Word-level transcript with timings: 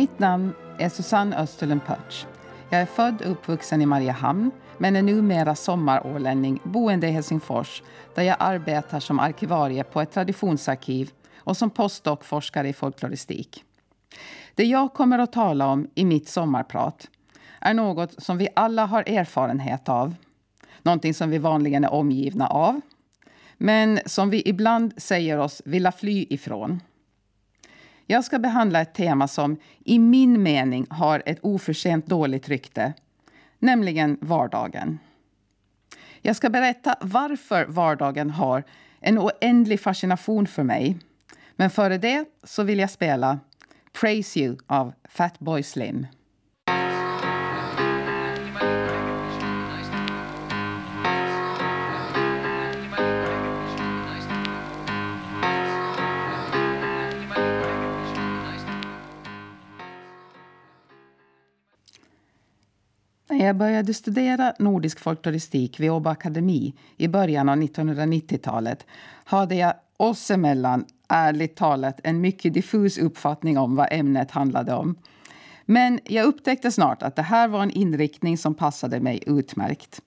Mitt 0.00 0.18
namn 0.18 0.52
är 0.78 0.88
Susanne 0.88 1.36
Österlund 1.36 1.84
Pötsch. 1.84 2.26
Jag 2.70 2.80
är 2.80 2.86
född 2.86 3.22
och 3.22 3.30
uppvuxen 3.30 3.82
i 3.82 3.86
Mariehamn 3.86 4.50
men 4.78 4.96
är 4.96 5.02
numera 5.02 5.54
sommarålänning 5.54 6.60
boende 6.64 7.08
i 7.08 7.10
Helsingfors 7.10 7.82
där 8.14 8.22
jag 8.22 8.36
arbetar 8.38 9.00
som 9.00 9.20
arkivarie 9.20 9.84
på 9.84 10.00
ett 10.00 10.12
traditionsarkiv 10.12 11.10
och 11.36 11.56
som 11.56 11.70
postdoc-forskare 11.70 12.68
i 12.68 12.72
folkloristik. 12.72 13.64
Det 14.54 14.64
jag 14.64 14.92
kommer 14.92 15.18
att 15.18 15.32
tala 15.32 15.66
om 15.66 15.88
i 15.94 16.04
mitt 16.04 16.28
sommarprat 16.28 17.08
är 17.60 17.74
något 17.74 18.22
som 18.22 18.38
vi 18.38 18.48
alla 18.56 18.86
har 18.86 19.02
erfarenhet 19.06 19.88
av. 19.88 20.14
Någonting 20.82 21.14
som 21.14 21.30
vi 21.30 21.38
vanligen 21.38 21.84
är 21.84 21.92
omgivna 21.92 22.46
av 22.48 22.80
men 23.56 24.00
som 24.06 24.30
vi 24.30 24.48
ibland 24.48 24.92
säger 24.96 25.38
oss 25.38 25.62
vilja 25.64 25.92
fly 25.92 26.26
ifrån. 26.30 26.80
Jag 28.10 28.24
ska 28.24 28.38
behandla 28.38 28.80
ett 28.80 28.94
tema 28.94 29.28
som 29.28 29.56
i 29.84 29.98
min 29.98 30.42
mening 30.42 30.86
har 30.90 31.22
ett 31.26 31.38
oförtjänt 31.42 32.06
dåligt 32.06 32.48
rykte, 32.48 32.92
nämligen 33.58 34.18
vardagen. 34.20 34.98
Jag 36.20 36.36
ska 36.36 36.50
berätta 36.50 36.94
varför 37.00 37.64
vardagen 37.64 38.30
har 38.30 38.64
en 39.00 39.18
oändlig 39.18 39.80
fascination 39.80 40.46
för 40.46 40.62
mig. 40.62 40.98
Men 41.56 41.70
före 41.70 41.98
det 41.98 42.24
så 42.44 42.62
vill 42.62 42.78
jag 42.78 42.90
spela 42.90 43.38
Praise 44.00 44.40
You 44.40 44.56
av 44.66 44.92
Fatboy 45.04 45.62
Slim. 45.62 46.06
Jag 63.50 63.56
började 63.56 63.94
studera 63.94 64.54
nordisk 64.58 65.00
folkloristik 65.00 65.80
vid 65.80 65.90
Åbo 65.90 66.10
Akademi 66.10 66.74
i 66.96 67.08
början 67.08 67.48
av 67.48 67.56
1990-talet 67.56 68.86
hade 69.24 69.54
jag 69.54 69.74
oss 69.96 70.30
emellan, 70.30 70.84
ärligt 71.08 71.56
talat, 71.56 72.00
en 72.04 72.20
mycket 72.20 72.54
diffus 72.54 72.98
uppfattning 72.98 73.58
om 73.58 73.76
vad 73.76 73.88
ämnet 73.90 74.30
handlade 74.30 74.74
om. 74.74 74.98
Men 75.64 76.00
jag 76.04 76.26
upptäckte 76.26 76.70
snart 76.70 77.02
att 77.02 77.16
det 77.16 77.22
här 77.22 77.48
var 77.48 77.62
en 77.62 77.70
inriktning 77.70 78.38
som 78.38 78.54
passade 78.54 79.00
mig 79.00 79.22
utmärkt. 79.26 80.00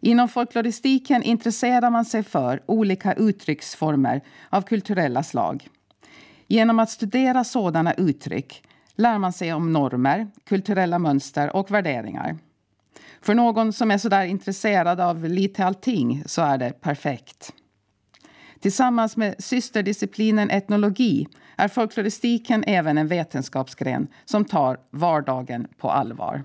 Inom 0.00 0.28
folkloristiken 0.28 1.22
intresserar 1.22 1.90
man 1.90 2.04
sig 2.04 2.22
för 2.22 2.62
olika 2.66 3.12
uttrycksformer 3.14 4.20
av 4.48 4.62
kulturella 4.62 5.22
slag. 5.22 5.68
Genom 6.46 6.78
att 6.78 6.90
studera 6.90 7.44
sådana 7.44 7.94
uttryck 7.94 8.62
lär 8.96 9.18
man 9.18 9.32
sig 9.32 9.52
om 9.52 9.72
normer, 9.72 10.28
kulturella 10.44 10.98
mönster 10.98 11.56
och 11.56 11.70
värderingar. 11.70 12.38
För 13.20 13.34
någon 13.34 13.72
som 13.72 13.90
är 13.90 13.98
sådär 13.98 14.24
intresserad 14.24 15.00
av 15.00 15.24
lite 15.24 15.64
allting 15.64 16.22
så 16.26 16.42
är 16.42 16.58
det 16.58 16.80
perfekt. 16.80 17.52
Tillsammans 18.60 19.16
med 19.16 19.34
systerdisciplinen 19.38 20.50
etnologi 20.50 21.26
är 21.56 21.68
folkloristiken 21.68 22.64
även 22.66 22.98
en 22.98 23.08
vetenskapsgren 23.08 24.08
som 24.24 24.44
tar 24.44 24.78
vardagen 24.90 25.68
på 25.78 25.90
allvar. 25.90 26.42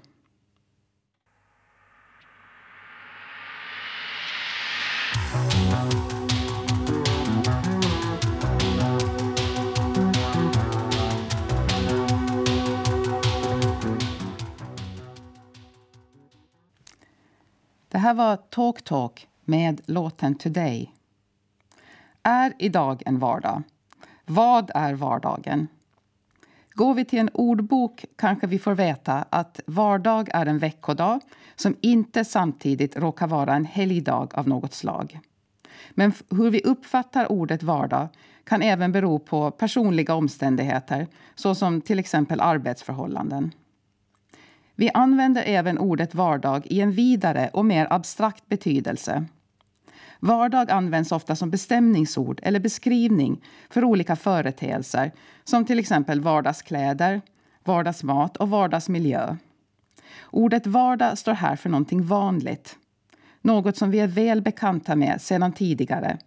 Det 17.98 18.02
här 18.02 18.14
var 18.14 18.36
Talk 18.36 18.82
Talk 18.82 19.28
med 19.46 19.82
låten 19.86 20.36
Today. 20.36 20.94
Är 22.24 22.54
idag 22.60 23.04
en 23.06 23.20
vardag? 23.20 23.64
Vad 24.26 24.72
är 24.76 24.94
vardagen? 24.94 25.68
Går 26.72 26.94
vi 26.94 27.06
till 27.06 27.20
en 27.20 27.30
ordbok 27.34 28.06
kanske 28.16 28.48
vi 28.48 28.60
får 28.60 28.76
veta 28.76 29.26
att 29.30 29.60
vardag 29.66 30.30
är 30.34 30.46
en 30.46 30.60
veckodag 30.60 31.20
som 31.56 31.76
inte 31.82 32.26
samtidigt 32.26 32.98
råkar 32.98 33.28
vara 33.28 33.56
en 33.56 33.66
helgdag 33.66 34.36
av 34.36 34.48
något 34.48 34.74
slag. 34.74 35.20
Men 35.92 36.14
hur 36.30 36.50
vi 36.50 36.62
uppfattar 36.62 37.32
ordet 37.32 37.64
vardag 37.64 38.08
kan 38.44 38.62
även 38.62 38.92
bero 38.92 39.20
på 39.20 39.52
personliga 39.52 40.16
omständigheter 40.16 41.08
såsom 41.36 41.82
till 41.82 42.00
exempel 42.00 42.40
arbetsförhållanden. 42.42 43.52
Vi 44.80 44.90
använder 44.94 45.44
även 45.46 45.78
ordet 45.78 46.16
vardag 46.16 46.62
i 46.66 46.82
en 46.82 46.92
vidare 46.92 47.50
och 47.54 47.66
mer 47.66 47.88
abstrakt 47.90 48.50
betydelse. 48.50 49.26
Vardag 50.20 50.72
används 50.72 51.12
ofta 51.12 51.36
som 51.36 51.50
bestämningsord 51.50 52.40
eller 52.44 52.60
beskrivning 52.60 53.44
för 53.70 53.84
olika 53.84 54.16
företeelser 54.16 55.12
som 55.44 55.66
till 55.66 55.80
exempel 55.80 56.22
vardagskläder, 56.22 57.22
vardagsmat 57.64 58.38
och 58.38 58.50
vardagsmiljö. 58.50 59.36
Ordet 60.32 60.68
vardag 60.68 61.18
står 61.18 61.34
här 61.34 61.56
för 61.56 61.70
någonting 61.70 62.04
vanligt. 62.04 62.76
Något 63.42 63.78
som 63.78 63.92
vi 63.92 64.00
är 64.00 64.08
väl 64.08 64.42
bekanta 64.42 64.96
med 64.96 65.22
sedan 65.22 65.54
tidigare. 65.54 66.18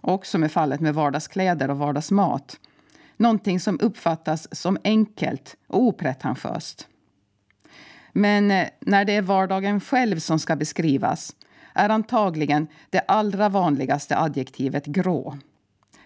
Och 0.00 0.26
som 0.26 0.42
är 0.42 0.48
fallet 0.48 0.80
med 0.80 0.94
vardagskläder 0.94 1.70
och 1.70 1.78
vardagsmat. 1.78 2.60
Någonting 3.16 3.60
som 3.60 3.80
uppfattas 3.80 4.48
som 4.52 4.78
enkelt 4.84 5.56
och 5.66 5.82
opretentiöst. 5.82 6.88
Men 8.18 8.50
eh, 8.50 8.68
när 8.80 9.04
det 9.04 9.12
är 9.12 9.22
vardagen 9.22 9.80
själv 9.80 10.18
som 10.18 10.38
ska 10.38 10.56
beskrivas 10.56 11.36
är 11.74 11.88
antagligen 11.88 12.66
det 12.90 13.00
allra 13.08 13.48
vanligaste 13.48 14.18
adjektivet 14.18 14.86
grå. 14.86 15.38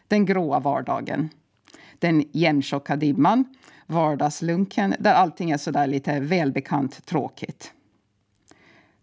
Den 0.09 0.27
gråa 0.27 0.61
vardagen. 0.61 1.28
Den 1.99 2.25
jämntjocka 2.33 2.97
dimman, 2.97 3.45
vardagslunken 3.87 4.95
där 4.99 5.15
allting 5.15 5.51
är 5.51 5.59
sådär 5.59 5.87
lite 5.87 6.21
välbekant 6.21 7.06
tråkigt. 7.06 7.72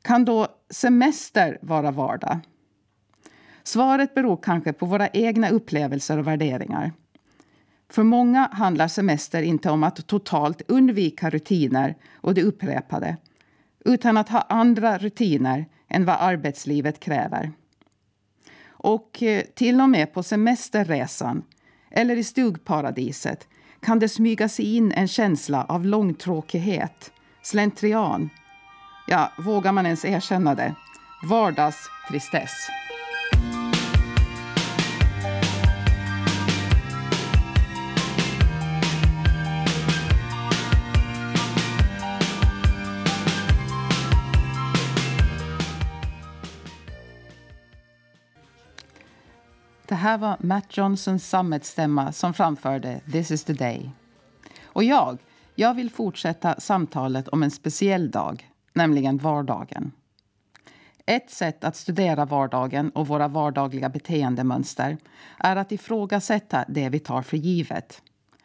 Kan 0.02 0.26
då 0.26 0.48
semester 0.70 1.58
vara 1.62 1.92
vardag? 1.92 2.40
Svaret 3.64 4.14
beror 4.14 4.38
kanske 4.38 4.74
på 4.74 4.86
våra 4.86 5.08
egna 5.08 5.50
upplevelser 5.50 6.18
och 6.18 6.28
värderingar. 6.28 6.92
För 7.90 8.04
många 8.04 8.50
handlar 8.52 8.88
semester 8.88 9.42
inte 9.42 9.70
om 9.70 9.84
att 9.84 10.08
totalt 10.08 10.62
undvika 10.68 11.30
rutiner 11.30 11.96
och 12.16 12.34
det 12.34 12.44
upprepade 12.44 13.18
utan 13.86 14.18
att 14.18 14.30
ha 14.30 14.42
andra 14.42 14.98
rutiner 14.98 15.66
än 15.88 16.06
vad 16.06 16.16
arbetslivet 16.20 17.00
kräver. 17.00 17.52
Och 18.68 19.24
eh, 19.24 19.44
till 19.56 19.82
och 19.82 19.90
med 19.90 20.14
på 20.14 20.24
semesterresan 20.24 21.44
eller 21.92 22.16
i 22.16 22.24
stugparadiset 22.24 23.48
kan 23.82 24.00
det 24.00 24.10
smyga 24.10 24.50
sig 24.50 24.76
in 24.76 24.92
en 24.92 25.08
känsla 25.08 25.64
av 25.64 25.86
långtråkighet, 25.86 27.12
slentrian. 27.42 28.30
Ja, 29.08 29.32
vågar 29.38 29.72
man 29.72 29.86
ens 29.86 30.06
erkänna 30.06 30.56
det? 30.56 30.76
Vardagstristess. 31.30 32.70
Det 49.90 49.96
här 49.96 50.18
var 50.18 50.38
Matt 50.40 50.78
Johnsons 50.78 51.30
sammetsstämma 51.30 52.12
som 52.12 52.34
framförde 52.34 53.02
This 53.12 53.32
is 53.32 53.44
the 53.44 53.54
day. 53.54 53.90
Och 54.64 54.84
jag, 54.84 55.18
jag 55.56 55.74
vill 55.74 55.90
fortsätta 55.90 56.60
samtalet 56.60 57.28
om 57.28 57.44
en 57.44 57.52
speciell 57.52 58.12
dag, 58.12 58.50
nämligen 58.74 59.18
vardagen. 59.18 59.92
Ett 61.06 61.30
sätt 61.30 61.64
att 61.64 61.76
studera 61.76 62.26
vardagen 62.26 62.90
och 62.90 63.08
våra 63.08 63.28
vardagliga 63.28 63.90
beteendemönster 63.90 64.98
är 65.38 65.56
att 65.56 65.72
ifrågasätta 65.72 66.66
det 66.68 66.90
vi 66.90 67.00
tar 67.00 67.22
för 67.22 67.38
givet. 67.38 68.02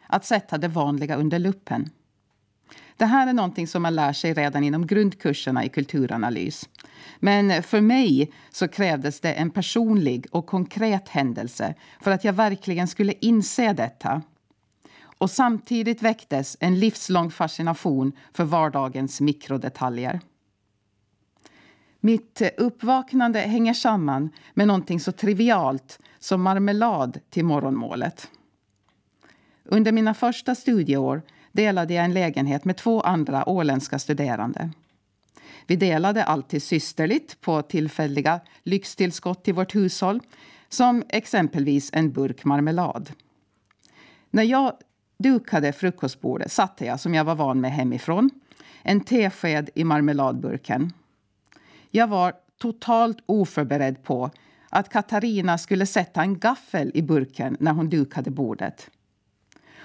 Att 0.07 0.25
sätta 0.25 0.57
det 0.57 0.67
vanliga 0.67 1.15
under 1.15 1.39
luppen. 1.39 1.89
Det 2.97 3.05
här 3.05 3.27
är 3.27 3.33
någonting 3.33 3.67
som 3.67 3.81
man 3.81 3.95
lär 3.95 4.13
sig 4.13 4.33
redan 4.33 4.63
inom 4.63 4.87
grundkurserna 4.87 5.65
i 5.65 5.69
kulturanalys. 5.69 6.69
Men 7.19 7.63
för 7.63 7.81
mig 7.81 8.31
så 8.51 8.67
krävdes 8.67 9.19
det 9.19 9.33
en 9.33 9.49
personlig 9.49 10.27
och 10.31 10.45
konkret 10.45 11.09
händelse 11.09 11.75
för 12.01 12.11
att 12.11 12.23
jag 12.23 12.33
verkligen 12.33 12.87
skulle 12.87 13.13
inse 13.21 13.73
detta. 13.73 14.21
Och 15.17 15.31
samtidigt 15.31 16.01
väcktes 16.01 16.57
en 16.59 16.79
livslång 16.79 17.31
fascination 17.31 18.11
för 18.33 18.43
vardagens 18.43 19.21
mikrodetaljer. 19.21 20.19
Mitt 21.99 22.41
uppvaknande 22.57 23.39
hänger 23.39 23.73
samman 23.73 24.29
med 24.53 24.67
någonting 24.67 24.99
så 24.99 25.11
trivialt 25.11 25.99
som 26.19 26.41
marmelad 26.41 27.19
till 27.29 27.45
morgonmålet. 27.45 28.29
Under 29.63 29.91
mina 29.91 30.13
första 30.13 30.55
studieår 30.55 31.21
delade 31.55 31.93
jag 31.93 32.05
en 32.05 32.13
lägenhet 32.13 32.65
med 32.65 32.77
två 32.77 33.01
andra 33.01 33.49
åländska 33.49 33.99
studerande. 33.99 34.69
Vi 35.67 35.75
delade 35.75 36.23
alltid 36.23 36.63
systerligt 36.63 37.41
på 37.41 37.61
tillfälliga 37.61 38.39
lyxtillskott 38.63 39.43
till 39.43 39.53
vårt 39.53 39.75
hushåll 39.75 40.19
som 40.69 41.03
exempelvis 41.09 41.89
en 41.93 42.11
burk 42.11 42.45
marmelad. 42.45 43.11
När 44.29 44.43
jag 44.43 44.73
dukade 45.17 45.73
frukostbordet 45.73 46.51
satte 46.51 46.85
jag, 46.85 46.99
som 46.99 47.13
jag 47.13 47.23
var 47.23 47.35
van 47.35 47.61
med 47.61 47.71
hemifrån, 47.71 48.29
en 48.83 49.01
tesked 49.01 49.69
i 49.75 49.83
marmeladburken. 49.83 50.93
Jag 51.91 52.07
var 52.07 52.33
totalt 52.61 53.17
oförberedd 53.25 54.03
på 54.03 54.29
att 54.69 54.89
Katarina 54.89 55.57
skulle 55.57 55.85
sätta 55.85 56.21
en 56.21 56.39
gaffel 56.39 56.91
i 56.93 57.01
burken 57.01 57.57
när 57.59 57.71
hon 57.71 57.89
dukade 57.89 58.31
bordet. 58.31 58.89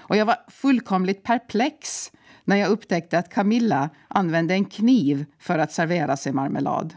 Och 0.01 0.15
jag 0.15 0.25
var 0.25 0.37
fullkomligt 0.47 1.23
perplex 1.23 2.11
när 2.45 2.55
jag 2.55 2.69
upptäckte 2.69 3.19
att 3.19 3.33
Camilla 3.33 3.89
använde 4.07 4.53
en 4.53 4.65
kniv 4.65 5.25
för 5.39 5.59
att 5.59 5.71
servera 5.71 6.17
sig 6.17 6.33
marmelad. 6.33 6.95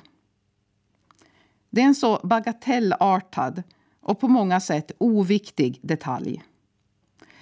Det 1.70 1.80
är 1.80 1.84
en 1.84 1.94
så 1.94 2.20
bagatellartad 2.24 3.62
och 4.00 4.20
på 4.20 4.28
många 4.28 4.60
sätt 4.60 4.92
oviktig 4.98 5.80
detalj. 5.82 6.42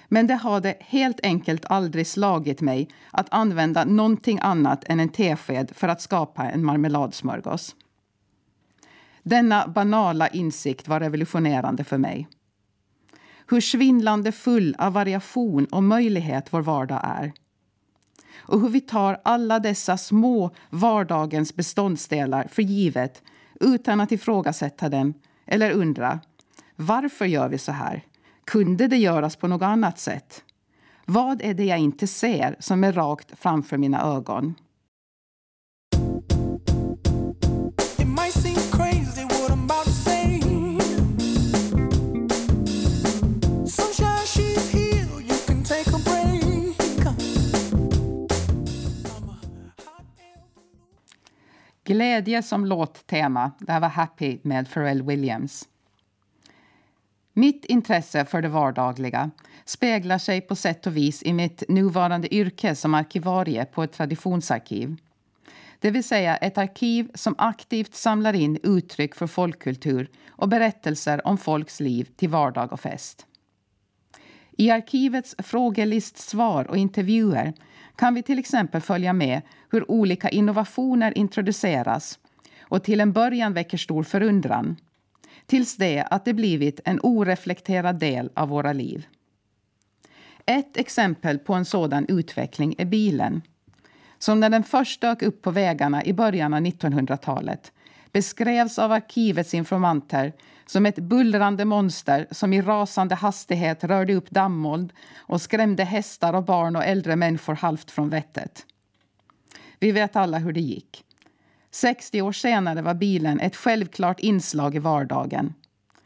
Men 0.07 0.27
det 0.27 0.33
hade 0.33 0.75
helt 0.79 1.19
enkelt 1.23 1.65
aldrig 1.65 2.07
slagit 2.07 2.61
mig 2.61 2.89
att 3.11 3.27
använda 3.33 3.85
någonting 3.85 4.39
annat 4.41 4.83
än 4.83 4.99
en 4.99 5.09
tesked 5.09 5.71
för 5.75 5.87
att 5.87 6.01
skapa 6.01 6.43
en 6.43 6.65
marmeladsmörgås. 6.65 7.75
Denna 9.23 9.67
banala 9.67 10.27
insikt 10.27 10.87
var 10.87 10.99
revolutionerande 10.99 11.83
för 11.83 11.97
mig. 11.97 12.27
Hur 13.47 13.61
svindlande 13.61 14.31
full 14.31 14.75
av 14.79 14.93
variation 14.93 15.65
och 15.65 15.83
möjlighet 15.83 16.47
vår 16.53 16.61
vardag 16.61 17.01
är. 17.03 17.33
Och 18.35 18.61
hur 18.61 18.69
vi 18.69 18.81
tar 18.81 19.21
alla 19.23 19.59
dessa 19.59 19.97
små 19.97 20.51
vardagens 20.69 21.55
beståndsdelar 21.55 22.47
för 22.51 22.61
givet 22.61 23.21
utan 23.59 24.01
att 24.01 24.11
ifrågasätta 24.11 24.89
dem 24.89 25.13
eller 25.45 25.71
undra 25.71 26.19
varför 26.75 27.25
gör 27.25 27.49
vi 27.49 27.57
så 27.57 27.71
här? 27.71 28.03
Kunde 28.45 28.87
det 28.87 28.97
göras 28.97 29.35
på 29.35 29.47
något 29.47 29.61
annat 29.61 29.99
sätt? 29.99 30.43
Vad 31.05 31.41
är 31.41 31.53
det 31.53 31.65
jag 31.65 31.79
inte 31.79 32.07
ser 32.07 32.55
som 32.59 32.83
är 32.83 32.91
rakt 32.91 33.39
framför 33.39 33.77
mina 33.77 34.01
ögon? 34.01 34.55
Glädje 51.85 52.43
som 52.43 52.65
låttema. 52.65 53.51
Det 53.59 53.71
här 53.71 53.79
var 53.79 53.89
Happy 53.89 54.37
med 54.41 54.73
Pharrell 54.73 55.03
Williams. 55.03 55.67
Mitt 57.33 57.65
intresse 57.65 58.25
för 58.25 58.41
det 58.41 58.47
vardagliga 58.47 59.31
speglar 59.65 60.17
sig 60.17 60.41
på 60.41 60.55
sätt 60.55 60.87
och 60.87 60.97
vis 60.97 61.23
i 61.23 61.33
mitt 61.33 61.63
nuvarande 61.69 62.35
yrke 62.35 62.75
som 62.75 62.93
arkivarie 62.93 63.65
på 63.65 63.83
ett 63.83 63.91
traditionsarkiv. 63.91 64.95
Det 65.79 65.91
vill 65.91 66.03
säga 66.03 66.37
ett 66.37 66.57
arkiv 66.57 67.11
som 67.13 67.35
aktivt 67.37 67.95
samlar 67.95 68.33
in 68.33 68.59
uttryck 68.63 69.15
för 69.15 69.27
folkkultur 69.27 70.09
och 70.29 70.49
berättelser 70.49 71.27
om 71.27 71.37
folks 71.37 71.79
liv 71.79 72.07
till 72.15 72.29
vardag 72.29 72.73
och 72.73 72.79
fest. 72.79 73.25
I 74.57 74.69
arkivets 74.69 75.35
frågelistsvar 75.37 76.69
och 76.69 76.77
intervjuer 76.77 77.53
kan 77.95 78.13
vi 78.13 78.23
till 78.23 78.39
exempel 78.39 78.81
följa 78.81 79.13
med 79.13 79.41
hur 79.71 79.91
olika 79.91 80.29
innovationer 80.29 81.17
introduceras 81.17 82.19
och 82.61 82.83
till 82.83 83.01
en 83.01 83.13
början 83.13 83.53
väcker 83.53 83.77
stor 83.77 84.03
förundran 84.03 84.75
tills 85.45 85.77
det 85.77 86.07
att 86.11 86.25
det 86.25 86.33
blivit 86.33 86.79
en 86.85 86.99
oreflekterad 87.03 87.99
del 87.99 88.29
av 88.33 88.49
våra 88.49 88.73
liv. 88.73 89.07
Ett 90.45 90.77
exempel 90.77 91.39
på 91.39 91.53
en 91.53 91.65
sådan 91.65 92.05
utveckling 92.07 92.75
är 92.77 92.85
bilen 92.85 93.41
som 94.17 94.39
när 94.39 94.49
den 94.49 94.63
först 94.63 95.01
dök 95.01 95.21
upp 95.21 95.41
på 95.41 95.51
vägarna 95.51 96.03
i 96.03 96.13
början 96.13 96.53
av 96.53 96.59
1900-talet 96.59 97.71
beskrevs 98.13 98.79
av 98.79 98.91
arkivets 98.91 99.53
informanter 99.53 100.33
som 100.65 100.85
ett 100.85 100.95
bullrande 100.95 101.65
monster 101.65 102.27
som 102.31 102.53
i 102.53 102.61
rasande 102.61 103.15
hastighet 103.15 103.83
rörde 103.83 104.13
upp 104.13 104.29
dammoln 104.29 104.91
och 105.17 105.41
skrämde 105.41 105.83
hästar 105.83 106.33
och 106.33 106.43
barn 106.43 106.75
och 106.75 106.83
äldre 106.83 107.15
människor 107.15 107.55
halvt 107.55 107.91
från 107.91 108.09
vettet. 108.09 108.65
Vi 109.79 109.91
vet 109.91 110.15
alla 110.15 110.37
hur 110.37 110.53
det 110.53 110.61
gick. 110.61 111.03
60 111.71 112.21
år 112.21 112.31
senare 112.31 112.81
var 112.81 112.93
bilen 112.93 113.39
ett 113.39 113.55
självklart 113.55 114.19
inslag 114.19 114.75
i 114.75 114.79
vardagen. 114.79 115.53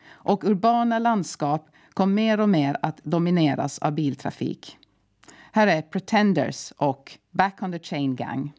Och 0.10 0.44
urbana 0.44 1.00
landskap 1.00 1.70
kom 1.94 2.14
mer 2.14 2.40
och 2.40 2.50
mer 2.50 2.78
att 2.82 3.04
domineras 3.04 3.80
av 3.80 3.92
biltrafik. 3.92 4.78
Här 5.52 5.68
är 5.68 5.82
Pretenders 5.82 6.74
och 6.78 7.18
Back 7.32 7.64
on 7.64 7.72
the 7.72 7.80
Chain 7.80 8.16
Gang. 8.16 8.54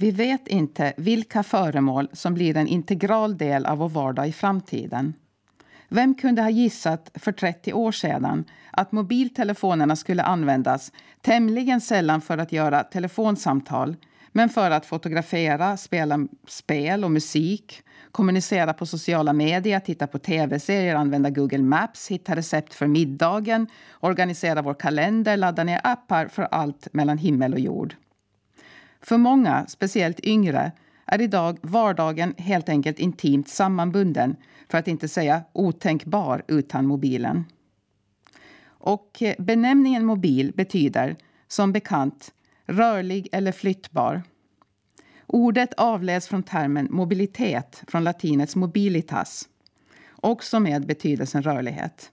Vi 0.00 0.10
vet 0.10 0.48
inte 0.48 0.92
vilka 0.96 1.42
föremål 1.42 2.08
som 2.12 2.34
blir 2.34 2.56
en 2.56 2.66
integral 2.66 3.38
del 3.38 3.66
av 3.66 3.78
vår 3.78 3.88
vardag 3.88 4.28
i 4.28 4.32
framtiden. 4.32 5.14
Vem 5.88 6.14
kunde 6.14 6.42
ha 6.42 6.50
gissat 6.50 7.10
för 7.14 7.32
30 7.32 7.72
år 7.72 7.92
sedan 7.92 8.44
att 8.70 8.92
mobiltelefonerna 8.92 9.96
skulle 9.96 10.22
användas 10.22 10.92
tämligen 11.20 11.80
sällan 11.80 12.20
för 12.20 12.38
att 12.38 12.52
göra 12.52 12.82
telefonsamtal 12.82 13.96
men 14.32 14.48
för 14.48 14.70
att 14.70 14.86
fotografera, 14.86 15.76
spela 15.76 16.26
spel 16.46 17.04
och 17.04 17.10
musik, 17.10 17.82
kommunicera 18.12 18.72
på 18.72 18.86
sociala 18.86 19.32
medier, 19.32 19.80
titta 19.80 20.06
på 20.06 20.18
tv-serier, 20.18 20.94
använda 20.94 21.30
Google 21.30 21.62
Maps, 21.62 22.08
hitta 22.08 22.36
recept 22.36 22.74
för 22.74 22.86
middagen, 22.86 23.66
organisera 24.00 24.62
vår 24.62 24.74
kalender, 24.74 25.36
ladda 25.36 25.64
ner 25.64 25.80
appar 25.84 26.26
för 26.26 26.42
allt 26.42 26.88
mellan 26.92 27.18
himmel 27.18 27.52
och 27.52 27.60
jord. 27.60 27.94
För 29.00 29.16
många, 29.16 29.66
speciellt 29.66 30.20
yngre, 30.20 30.72
är 31.06 31.20
idag 31.20 31.58
vardagen 31.62 32.34
helt 32.38 32.68
enkelt 32.68 32.98
intimt 32.98 33.48
sammanbunden 33.48 34.36
för 34.68 34.78
att 34.78 34.88
inte 34.88 35.08
säga 35.08 35.42
otänkbar 35.52 36.42
utan 36.48 36.86
mobilen. 36.86 37.44
Och 38.66 39.22
eh, 39.22 39.34
benämningen 39.38 40.04
mobil 40.04 40.52
betyder 40.54 41.16
som 41.48 41.72
bekant 41.72 42.32
rörlig 42.68 43.28
eller 43.32 43.52
flyttbar. 43.52 44.22
Ordet 45.26 45.74
avleds 45.74 46.28
från 46.28 46.42
termen 46.42 46.88
mobilitet 46.90 47.82
från 47.86 48.04
latinets 48.04 48.56
mobilitas, 48.56 49.48
också 50.16 50.60
med 50.60 50.86
betydelsen 50.86 51.42
rörlighet. 51.42 52.10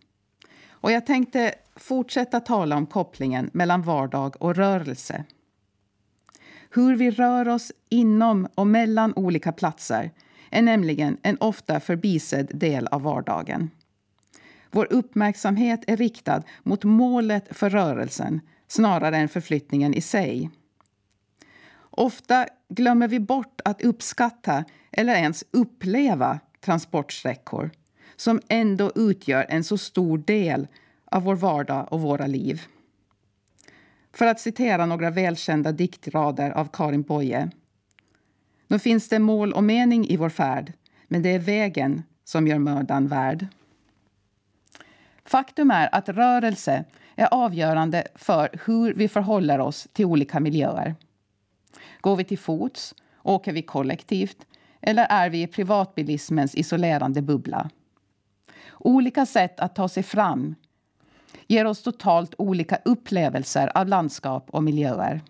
Och 0.70 0.92
jag 0.92 1.06
tänkte 1.06 1.54
fortsätta 1.76 2.40
tala 2.40 2.78
om 2.78 2.86
kopplingen 2.86 3.50
mellan 3.54 3.82
vardag 3.82 4.36
och 4.40 4.56
rörelse. 4.56 5.26
Hur 6.70 6.96
vi 6.96 7.12
rör 7.12 7.48
oss 7.48 7.72
inom 7.90 8.48
och 8.56 8.68
mellan 8.68 9.14
olika 9.16 9.52
platser 9.52 10.12
är 10.50 10.62
nämligen 10.62 11.18
en 11.22 11.38
ofta 11.38 11.80
förbisedd 11.80 12.52
del 12.54 12.88
av 12.88 13.02
vardagen. 13.02 13.70
Vår 14.72 14.88
uppmärksamhet 14.90 15.84
är 15.88 15.98
riktad 15.98 16.44
mot 16.64 16.84
målet 16.84 17.58
för 17.58 17.70
rörelsen 17.70 18.42
snarare 18.68 19.18
än 19.18 19.30
förflyttningen 19.30 19.94
i 19.94 20.02
sig. 20.02 20.50
Ofta 21.90 22.48
glömmer 22.70 23.08
vi 23.08 23.20
bort 23.20 23.62
att 23.66 23.82
uppskatta 23.82 24.66
eller 24.92 25.16
ens 25.16 25.44
uppleva 25.52 26.40
transportsträckor 26.62 27.72
som 28.16 28.42
ändå 28.50 28.92
utgör 28.96 29.46
en 29.50 29.64
så 29.64 29.78
stor 29.78 30.18
del 30.18 30.68
av 31.06 31.24
vår 31.24 31.36
vardag 31.36 31.88
och 31.92 32.02
våra 32.02 32.28
liv. 32.28 32.62
För 34.14 34.26
att 34.26 34.40
citera 34.40 34.86
några 34.86 35.10
välkända 35.10 35.72
diktrader 35.72 36.52
av 36.52 36.70
Karin 36.74 37.02
Boye. 37.02 37.50
Nu 38.68 38.80
finns 38.80 39.10
det 39.10 39.20
mål 39.20 39.54
och 39.54 39.64
mening 39.64 40.08
i 40.08 40.18
vår 40.18 40.30
färd, 40.30 40.74
men 41.08 41.22
det 41.22 41.30
är 41.30 41.40
vägen 41.40 42.04
som 42.24 42.48
gör 42.48 42.60
mödan 42.60 43.08
värd. 43.08 43.48
Faktum 45.26 45.72
är 45.72 45.96
att 45.96 46.10
rörelse 46.10 46.86
är 47.16 47.28
avgörande 47.32 48.08
för 48.16 48.50
hur 48.66 48.94
vi 48.94 49.08
förhåller 49.08 49.60
oss 49.60 49.88
till 49.94 50.06
olika 50.06 50.40
miljöer. 50.40 50.96
Går 52.02 52.16
vi 52.16 52.24
till 52.24 52.40
fots? 52.40 52.96
Åker 53.24 53.54
vi 53.54 53.62
kollektivt? 53.62 54.38
Eller 54.82 55.06
är 55.10 55.30
vi 55.30 55.42
i 55.42 55.48
privatbilismens 55.48 56.56
isolerande 56.56 57.22
bubbla? 57.22 57.70
Olika 58.80 59.26
sätt 59.26 59.60
att 59.60 59.76
ta 59.76 59.90
sig 59.90 60.04
fram 60.04 60.56
ger 61.48 61.66
oss 61.66 61.84
totalt 61.84 62.36
olika 62.38 62.80
upplevelser 62.86 63.78
av 63.78 63.88
landskap 63.88 64.50
och 64.50 64.64
miljöer. 64.64 65.22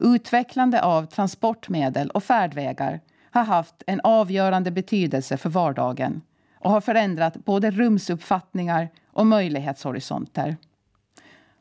Utvecklande 0.00 0.82
av 0.82 1.06
transportmedel 1.06 2.10
och 2.10 2.24
färdvägar 2.24 3.00
har 3.30 3.44
haft 3.44 3.82
en 3.86 4.00
avgörande 4.00 4.70
betydelse 4.70 5.36
för 5.36 5.50
vardagen 5.50 6.22
och 6.54 6.70
har 6.70 6.80
förändrat 6.80 7.44
både 7.44 7.70
rumsuppfattningar 7.70 8.88
och 9.12 9.26
möjlighetshorisonter. 9.26 10.56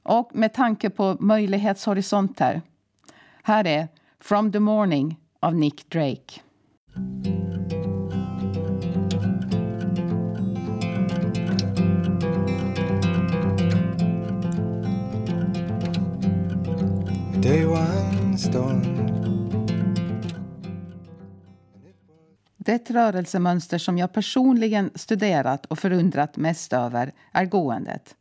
Och 0.04 0.30
med 0.34 0.54
tanke 0.54 0.90
på 0.90 1.18
möjlighetshorisonter, 1.20 2.62
här 3.44 3.68
är 3.68 3.88
From 4.20 4.52
the 4.52 4.60
Morning 4.60 5.20
av 5.40 5.56
Nick 5.56 5.90
Drake. 5.90 6.42
Day 17.42 17.66
one 17.66 18.38
storm 18.38 19.01
Det 22.66 22.90
rörelsemönster 22.90 23.78
som 23.78 23.98
jag 23.98 24.14
personligen 24.14 24.92
studerat 24.96 25.66
och 25.66 25.80
förundrat 25.80 26.38
mest 26.38 26.74
över 26.74 27.12
är 27.32 27.46
gåendet. 27.46 28.16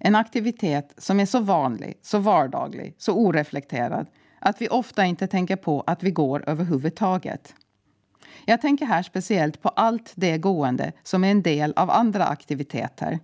En 0.00 0.14
aktivitet 0.14 0.94
som 0.96 1.20
är 1.20 1.26
så 1.26 1.40
vanlig, 1.40 1.98
så 2.02 2.18
vardaglig, 2.18 2.94
så 2.98 3.12
oreflekterad 3.12 4.06
att 4.38 4.60
vi 4.60 4.68
ofta 4.68 5.04
inte 5.04 5.26
tänker 5.26 5.56
på 5.56 5.84
att 5.86 6.02
vi 6.02 6.10
går 6.10 6.44
överhuvudtaget. 6.46 7.54
Jag 8.44 8.60
tänker 8.60 8.86
här 8.86 9.02
speciellt 9.02 9.62
på 9.62 9.68
allt 9.68 10.12
det 10.14 10.38
gående 10.38 10.92
som 11.02 11.24
är 11.24 11.30
en 11.30 11.42
del 11.42 11.72
av 11.76 11.90
andra 11.90 12.26
aktiviteter. 12.26 13.18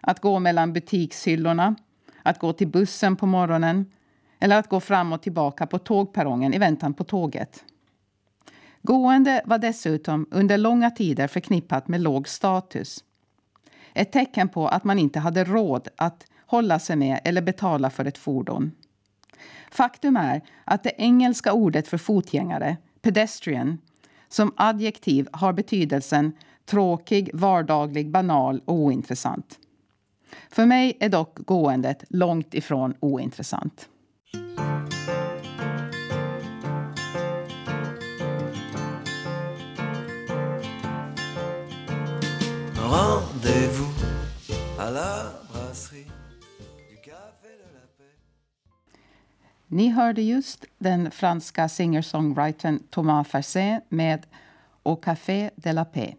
Att 0.00 0.20
gå 0.20 0.38
mellan 0.38 0.72
butikshyllorna, 0.72 1.74
att 2.22 2.38
gå 2.38 2.52
till 2.52 2.68
bussen 2.68 3.16
på 3.16 3.26
morgonen 3.26 3.92
eller 4.40 4.58
att 4.58 4.68
gå 4.68 4.80
fram 4.80 5.12
och 5.12 5.22
tillbaka 5.22 5.66
på 5.66 5.78
tågperrongen 5.78 6.54
i 6.54 6.58
väntan 6.58 6.94
på 6.94 7.04
tåget. 7.04 7.64
Gående 8.82 9.42
var 9.44 9.58
dessutom 9.58 10.26
under 10.30 10.58
långa 10.58 10.90
tider 10.90 11.26
förknippat 11.28 11.88
med 11.88 12.00
låg 12.00 12.28
status. 12.28 13.04
Ett 13.94 14.12
tecken 14.12 14.48
på 14.48 14.68
att 14.68 14.84
man 14.84 14.98
inte 14.98 15.18
hade 15.18 15.44
råd 15.44 15.88
att 15.96 16.26
hålla 16.46 16.78
sig 16.78 16.96
med 16.96 17.20
eller 17.24 17.42
betala 17.42 17.90
för 17.90 18.04
ett 18.04 18.18
fordon. 18.18 18.72
Faktum 19.70 20.16
är 20.16 20.42
att 20.64 20.82
det 20.82 20.92
engelska 20.96 21.52
ordet 21.52 21.88
för 21.88 21.98
fotgängare, 21.98 22.76
pedestrian, 23.02 23.78
som 24.28 24.52
adjektiv 24.56 25.28
har 25.32 25.52
betydelsen 25.52 26.32
tråkig, 26.64 27.30
vardaglig, 27.34 28.10
banal 28.10 28.62
och 28.64 28.74
ointressant. 28.74 29.58
För 30.50 30.66
mig 30.66 30.96
är 31.00 31.08
dock 31.08 31.38
gåendet 31.38 32.04
långt 32.08 32.54
ifrån 32.54 32.94
ointressant. 33.00 33.88
Rendez-vous 43.42 43.92
à 44.78 44.90
la 44.90 45.32
brasserie 45.52 46.06
du 46.90 46.96
Café 46.96 47.48
de 47.58 47.74
la 47.74 47.86
Paix. 47.98 48.14
Ni 49.66 49.88
hörde 49.88 50.22
just 50.22 50.64
den 50.78 51.10
franska 51.10 51.68
singer-songwritern 51.68 52.78
Thomas 52.90 53.28
Fersen 53.28 53.80
med 53.88 54.26
Au 54.82 54.96
Café 54.96 55.50
de 55.56 55.72
la 55.72 55.84
Paix. 55.84 56.16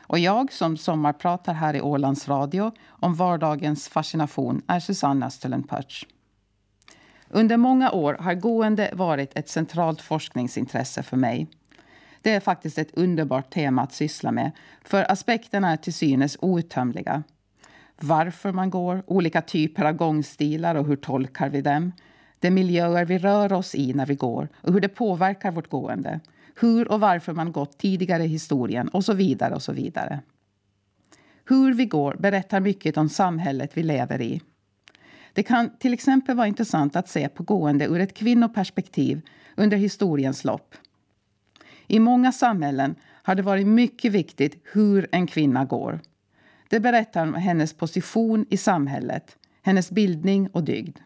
Och 0.00 0.18
jag 0.18 0.52
som 0.52 0.76
sommarpratar 0.76 1.54
här 1.54 1.76
i 1.76 1.80
Ålands 1.80 2.28
Radio 2.28 2.72
om 2.88 3.14
vardagens 3.14 3.88
fascination 3.88 4.62
är 4.66 4.80
Susanne 4.80 5.26
Österlen 5.26 5.64
Under 7.28 7.56
många 7.56 7.90
år 7.90 8.14
har 8.20 8.34
gående 8.34 8.90
varit 8.92 9.38
ett 9.38 9.48
centralt 9.48 10.00
forskningsintresse 10.00 11.02
för 11.02 11.16
mig. 11.16 11.48
Det 12.22 12.30
är 12.30 12.40
faktiskt 12.40 12.78
ett 12.78 12.98
underbart 12.98 13.50
tema 13.50 13.82
att 13.82 13.92
syssla 13.92 14.32
med, 14.32 14.50
för 14.84 15.12
aspekterna 15.12 15.72
är 15.72 15.76
till 15.76 15.94
synes 15.94 16.36
outtömliga. 16.40 17.22
Varför 18.00 18.52
man 18.52 18.70
går, 18.70 19.02
olika 19.06 19.42
typer 19.42 19.84
av 19.84 19.92
gångstilar 19.92 20.74
och 20.74 20.86
hur 20.86 20.96
tolkar 20.96 21.48
vi 21.48 21.60
dem? 21.60 21.92
De 22.40 22.50
miljöer 22.50 23.04
vi 23.04 23.18
rör 23.18 23.52
oss 23.52 23.74
i 23.74 23.92
när 23.94 24.06
vi 24.06 24.14
går 24.14 24.48
och 24.60 24.72
hur 24.72 24.80
det 24.80 24.88
påverkar 24.88 25.50
vårt 25.50 25.70
gående. 25.70 26.20
Hur 26.60 26.92
och 26.92 27.00
varför 27.00 27.32
man 27.32 27.52
gått 27.52 27.78
tidigare 27.78 28.24
i 28.24 28.28
historien 28.28 28.88
och 28.88 29.04
så 29.04 29.14
vidare 29.14 29.54
och 29.54 29.62
så 29.62 29.72
vidare. 29.72 30.20
Hur 31.44 31.74
vi 31.74 31.86
går 31.86 32.16
berättar 32.18 32.60
mycket 32.60 32.96
om 32.96 33.08
samhället 33.08 33.70
vi 33.74 33.82
lever 33.82 34.20
i. 34.20 34.40
Det 35.32 35.42
kan 35.42 35.70
till 35.78 35.94
exempel 35.94 36.36
vara 36.36 36.46
intressant 36.46 36.96
att 36.96 37.08
se 37.08 37.28
på 37.28 37.42
gående 37.42 37.84
ur 37.84 38.00
ett 38.00 38.14
kvinnoperspektiv 38.14 39.20
under 39.56 39.76
historiens 39.76 40.44
lopp. 40.44 40.74
I 41.88 41.98
många 41.98 42.32
samhällen 42.32 42.94
har 43.22 43.34
det 43.34 43.42
varit 43.42 43.66
mycket 43.66 44.12
viktigt 44.12 44.62
hur 44.72 45.08
en 45.12 45.26
kvinna 45.26 45.64
går. 45.64 46.00
Det 46.68 46.80
berättar 46.80 47.22
om 47.22 47.34
hennes 47.34 47.72
position 47.72 48.46
i 48.50 48.56
samhället, 48.56 49.36
hennes 49.62 49.90
bildning 49.90 50.48
och 50.52 50.64
dygd. 50.64 50.98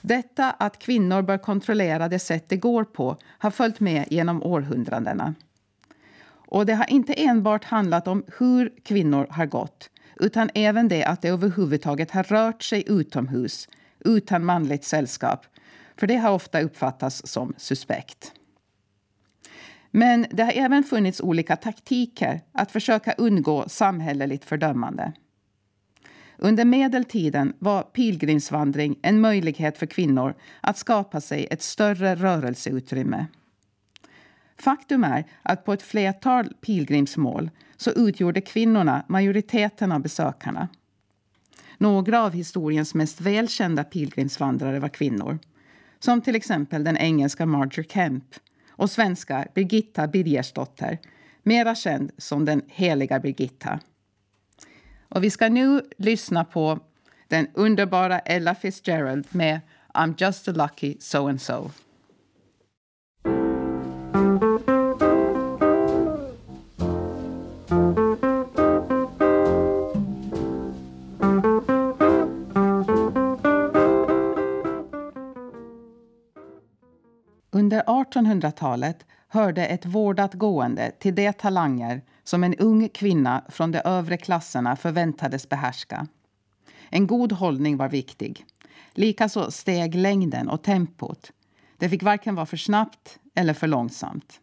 Detta 0.00 0.50
att 0.50 0.78
kvinnor 0.78 1.22
bör 1.22 1.38
kontrollera 1.38 2.08
det 2.08 2.18
sätt 2.18 2.48
de 2.48 2.56
går 2.56 2.84
på 2.84 3.16
har 3.24 3.50
följt 3.50 3.80
med 3.80 4.04
genom 4.10 4.42
århundradena. 4.42 5.34
Och 6.30 6.66
det 6.66 6.74
har 6.74 6.90
inte 6.90 7.12
enbart 7.12 7.64
handlat 7.64 8.08
om 8.08 8.24
hur 8.38 8.72
kvinnor 8.82 9.26
har 9.30 9.46
gått 9.46 9.90
utan 10.20 10.50
även 10.54 10.88
det 10.88 11.04
att 11.04 11.22
de 11.22 11.28
överhuvudtaget 11.28 12.10
har 12.10 12.22
rört 12.22 12.62
sig 12.62 12.84
utomhus 12.86 13.68
utan 14.04 14.44
manligt 14.44 14.84
sällskap. 14.84 15.46
För 15.96 16.06
det 16.06 16.16
har 16.16 16.30
ofta 16.30 16.60
uppfattats 16.60 17.22
som 17.26 17.54
suspekt. 17.56 18.32
Men 19.98 20.26
det 20.30 20.42
har 20.42 20.52
även 20.52 20.84
funnits 20.84 21.20
olika 21.20 21.56
taktiker 21.56 22.40
att 22.52 22.72
försöka 22.72 23.12
undgå 23.12 23.68
samhälleligt 23.68 24.44
fördömande. 24.44 25.12
Under 26.36 26.64
medeltiden 26.64 27.52
var 27.58 27.82
pilgrimsvandring 27.82 28.98
en 29.02 29.20
möjlighet 29.20 29.78
för 29.78 29.86
kvinnor 29.86 30.34
att 30.60 30.78
skapa 30.78 31.20
sig 31.20 31.46
ett 31.50 31.62
större 31.62 32.14
rörelseutrymme. 32.14 33.26
Faktum 34.58 35.04
är 35.04 35.24
att 35.42 35.64
på 35.64 35.72
ett 35.72 35.82
flertal 35.82 36.54
pilgrimsmål 36.60 37.50
så 37.76 37.90
utgjorde 37.90 38.40
kvinnorna 38.40 39.04
majoriteten 39.08 39.92
av 39.92 40.00
besökarna. 40.00 40.68
Några 41.78 42.22
av 42.22 42.32
historiens 42.32 42.94
mest 42.94 43.20
välkända 43.20 43.84
pilgrimsvandrare 43.84 44.80
var 44.80 44.88
kvinnor. 44.88 45.38
Som 45.98 46.20
till 46.20 46.36
exempel 46.36 46.84
den 46.84 46.96
engelska 46.96 47.46
Marjorie 47.46 47.84
Kemp 47.88 48.24
och 48.78 48.90
svenska 48.90 49.46
Birgitta 49.54 50.06
Birgersdotter, 50.06 50.98
mera 51.42 51.74
känd 51.74 52.10
som 52.18 52.44
den 52.44 52.62
heliga 52.68 53.20
Birgitta. 53.20 53.80
Och 55.08 55.24
vi 55.24 55.30
ska 55.30 55.48
nu 55.48 55.82
lyssna 55.96 56.44
på 56.44 56.78
den 57.28 57.48
underbara 57.54 58.18
Ella 58.18 58.54
Fitzgerald 58.54 59.26
med 59.30 59.60
I'm 59.94 60.14
just 60.18 60.48
a 60.48 60.52
lucky 60.52 60.96
so 61.00 61.28
and 61.28 61.40
so. 61.40 61.70
Under 77.68 77.82
1800-talet 77.82 79.06
hörde 79.28 79.66
ett 79.66 79.86
vårdat 79.86 80.34
gående 80.34 80.90
till 80.90 81.14
de 81.14 81.32
talanger 81.32 82.02
som 82.24 82.44
en 82.44 82.54
ung 82.54 82.88
kvinna 82.88 83.44
från 83.48 83.72
de 83.72 83.78
övre 83.84 84.16
klasserna 84.16 84.76
förväntades 84.76 85.48
behärska. 85.48 86.06
En 86.90 87.06
god 87.06 87.32
hållning 87.32 87.76
var 87.76 87.88
viktig. 87.88 88.44
Likaså 88.92 89.50
steg 89.50 89.94
längden 89.94 90.48
och 90.48 90.62
tempot. 90.62 91.32
Det 91.78 91.88
fick 91.88 92.02
varken 92.02 92.34
vara 92.34 92.46
för 92.46 92.56
snabbt 92.56 93.18
eller 93.34 93.54
för 93.54 93.66
långsamt. 93.66 94.40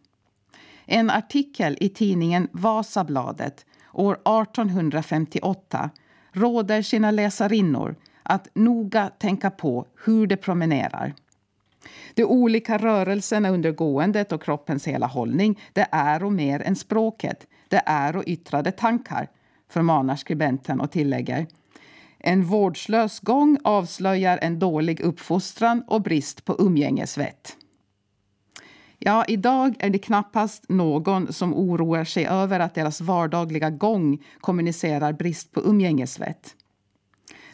En 0.84 1.10
artikel 1.10 1.76
i 1.80 1.88
tidningen 1.88 2.48
Vasabladet 2.52 3.66
år 3.92 4.14
1858 4.14 5.90
råder 6.32 6.82
sina 6.82 7.10
läsarinnor 7.10 7.96
att 8.22 8.48
noga 8.54 9.10
tänka 9.18 9.50
på 9.50 9.86
hur 10.04 10.26
de 10.26 10.36
promenerar. 10.36 11.14
De 12.14 12.24
olika 12.24 12.78
rörelserna 12.78 13.48
under 13.48 13.72
gåendet 13.72 14.32
och 14.32 14.42
kroppens 14.42 14.86
hela 14.86 15.06
hållning 15.06 15.60
det 15.72 15.86
är 15.90 16.24
och 16.24 16.32
mer 16.32 16.60
än 16.60 16.76
språket. 16.76 17.46
Det 17.68 17.82
är 17.86 18.16
och 18.16 18.24
yttrade 18.26 18.72
tankar, 18.72 19.28
förmanar 19.68 20.16
skribenten 20.16 20.80
och 20.80 20.90
tillägger. 20.90 21.46
En 22.18 22.44
vårdslös 22.44 23.20
gång 23.20 23.58
avslöjar 23.64 24.38
en 24.42 24.58
dålig 24.58 25.00
uppfostran 25.00 25.84
och 25.86 26.02
brist 26.02 26.44
på 26.44 26.56
umgängesvett. 26.58 27.56
Ja, 28.98 29.24
idag 29.28 29.74
är 29.78 29.90
det 29.90 29.98
knappast 29.98 30.68
någon 30.68 31.32
som 31.32 31.54
oroar 31.54 32.04
sig 32.04 32.26
över 32.26 32.60
att 32.60 32.74
deras 32.74 33.00
vardagliga 33.00 33.70
gång 33.70 34.24
kommunicerar 34.40 35.12
brist 35.12 35.52
på 35.52 35.60
umgängesvett. 35.60 36.54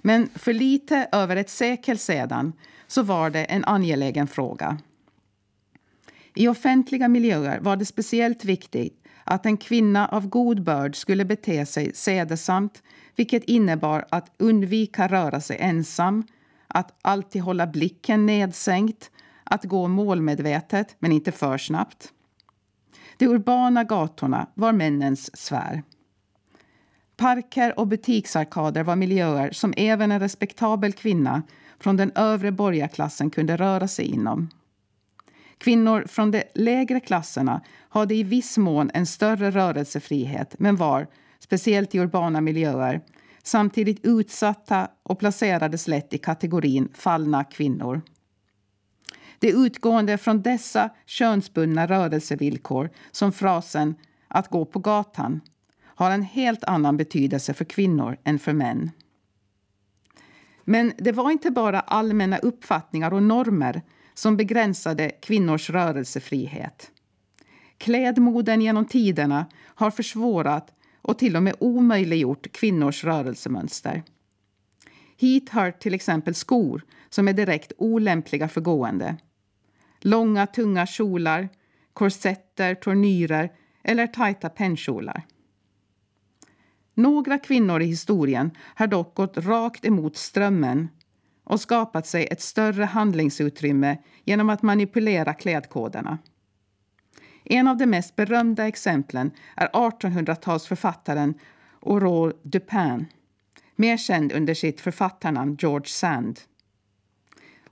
Men 0.02 0.28
för 0.34 0.52
lite 0.52 1.08
över 1.12 1.36
ett 1.36 1.50
sekel 1.50 1.98
sedan 1.98 2.52
så 2.86 3.02
var 3.02 3.30
det 3.30 3.44
en 3.44 3.64
angelägen 3.64 4.26
fråga. 4.26 4.78
I 6.34 6.48
offentliga 6.48 7.08
miljöer 7.08 7.60
var 7.60 7.76
det 7.76 7.84
speciellt 7.84 8.44
viktigt 8.44 9.04
att 9.24 9.46
en 9.46 9.56
kvinna 9.56 10.08
av 10.08 10.28
god 10.28 10.62
börd 10.62 10.96
skulle 10.96 11.24
bete 11.24 11.66
sig 11.66 11.94
sedesamt 11.94 12.82
vilket 13.16 13.44
innebar 13.44 14.06
att 14.10 14.32
undvika 14.38 15.08
röra 15.08 15.40
sig 15.40 15.56
ensam, 15.60 16.26
att 16.66 16.94
alltid 17.02 17.42
hålla 17.42 17.66
blicken 17.66 18.26
nedsänkt, 18.26 19.10
att 19.44 19.64
gå 19.64 19.88
målmedvetet 19.88 20.96
men 20.98 21.12
inte 21.12 21.32
för 21.32 21.58
snabbt. 21.58 22.12
De 23.16 23.26
urbana 23.26 23.84
gatorna 23.84 24.46
var 24.54 24.72
männens 24.72 25.36
sfär. 25.36 25.82
Parker 27.22 27.78
och 27.78 27.86
butiksarkader 27.86 28.82
var 28.82 28.96
miljöer 28.96 29.50
som 29.50 29.74
även 29.76 30.12
en 30.12 30.20
respektabel 30.20 30.92
kvinna 30.92 31.42
från 31.80 31.96
den 31.96 32.12
övre 32.14 32.52
borgarklassen 32.52 33.30
kunde 33.30 33.56
röra 33.56 33.88
sig 33.88 34.04
inom. 34.04 34.50
Kvinnor 35.58 36.04
från 36.08 36.30
de 36.30 36.42
lägre 36.54 37.00
klasserna 37.00 37.60
hade 37.88 38.14
i 38.14 38.22
viss 38.22 38.58
mån 38.58 38.90
en 38.94 39.06
större 39.06 39.50
rörelsefrihet 39.50 40.54
men 40.58 40.76
var, 40.76 41.06
speciellt 41.38 41.94
i 41.94 41.98
urbana 41.98 42.40
miljöer, 42.40 43.00
samtidigt 43.42 44.06
utsatta 44.06 44.88
och 45.02 45.18
placerades 45.18 45.88
lätt 45.88 46.14
i 46.14 46.18
kategorin 46.18 46.88
fallna 46.94 47.44
kvinnor. 47.44 48.02
Det 49.38 49.50
är 49.50 49.66
utgående 49.66 50.18
från 50.18 50.42
dessa 50.42 50.90
könsbundna 51.06 51.86
rörelsevillkor 51.86 52.90
som 53.10 53.32
frasen 53.32 53.94
att 54.28 54.48
gå 54.48 54.64
på 54.64 54.78
gatan 54.78 55.40
har 56.02 56.10
en 56.10 56.22
helt 56.22 56.64
annan 56.64 56.96
betydelse 56.96 57.54
för 57.54 57.64
kvinnor 57.64 58.16
än 58.24 58.38
för 58.38 58.52
män. 58.52 58.90
Men 60.64 60.92
det 60.98 61.12
var 61.12 61.30
inte 61.30 61.50
bara 61.50 61.80
allmänna 61.80 62.38
uppfattningar 62.38 63.14
och 63.14 63.22
normer 63.22 63.82
som 64.14 64.36
begränsade 64.36 65.10
kvinnors 65.10 65.70
rörelsefrihet. 65.70 66.90
Klädmoden 67.78 68.62
genom 68.62 68.84
tiderna 68.84 69.46
har 69.64 69.90
försvårat 69.90 70.74
och 71.02 71.18
till 71.18 71.36
och 71.36 71.42
med 71.42 71.54
omöjliggjort 71.58 72.52
kvinnors 72.52 73.04
rörelsemönster. 73.04 74.02
Hit 75.16 75.48
hör 75.48 75.70
till 75.70 75.94
exempel 75.94 76.34
skor 76.34 76.82
som 77.10 77.28
är 77.28 77.32
direkt 77.32 77.72
olämpliga 77.78 78.48
för 78.48 78.60
gående. 78.60 79.16
Långa, 80.00 80.46
tunga 80.46 80.86
kjolar, 80.86 81.48
korsetter, 81.92 82.74
tornyrer 82.74 83.52
eller 83.84 84.06
tajta 84.06 84.48
pennkjolar. 84.48 85.26
Några 86.94 87.38
kvinnor 87.38 87.82
i 87.82 87.86
historien 87.86 88.50
har 88.74 88.86
dock 88.86 89.14
gått 89.14 89.38
rakt 89.38 89.84
emot 89.84 90.16
strömmen 90.16 90.88
och 91.44 91.60
skapat 91.60 92.06
sig 92.06 92.28
ett 92.30 92.40
större 92.40 92.84
handlingsutrymme 92.84 93.98
genom 94.24 94.50
att 94.50 94.62
manipulera 94.62 95.34
klädkoderna. 95.34 96.18
En 97.44 97.68
av 97.68 97.76
de 97.76 97.86
mest 97.86 98.16
berömda 98.16 98.68
exemplen 98.68 99.30
är 99.56 99.66
1800-talsförfattaren 99.68 101.34
Aurore 101.82 102.32
Dupin 102.42 103.06
mer 103.76 103.96
känd 103.96 104.32
under 104.32 104.54
sitt 104.54 104.80
författarnamn 104.80 105.56
George 105.60 105.88
Sand. 105.88 106.40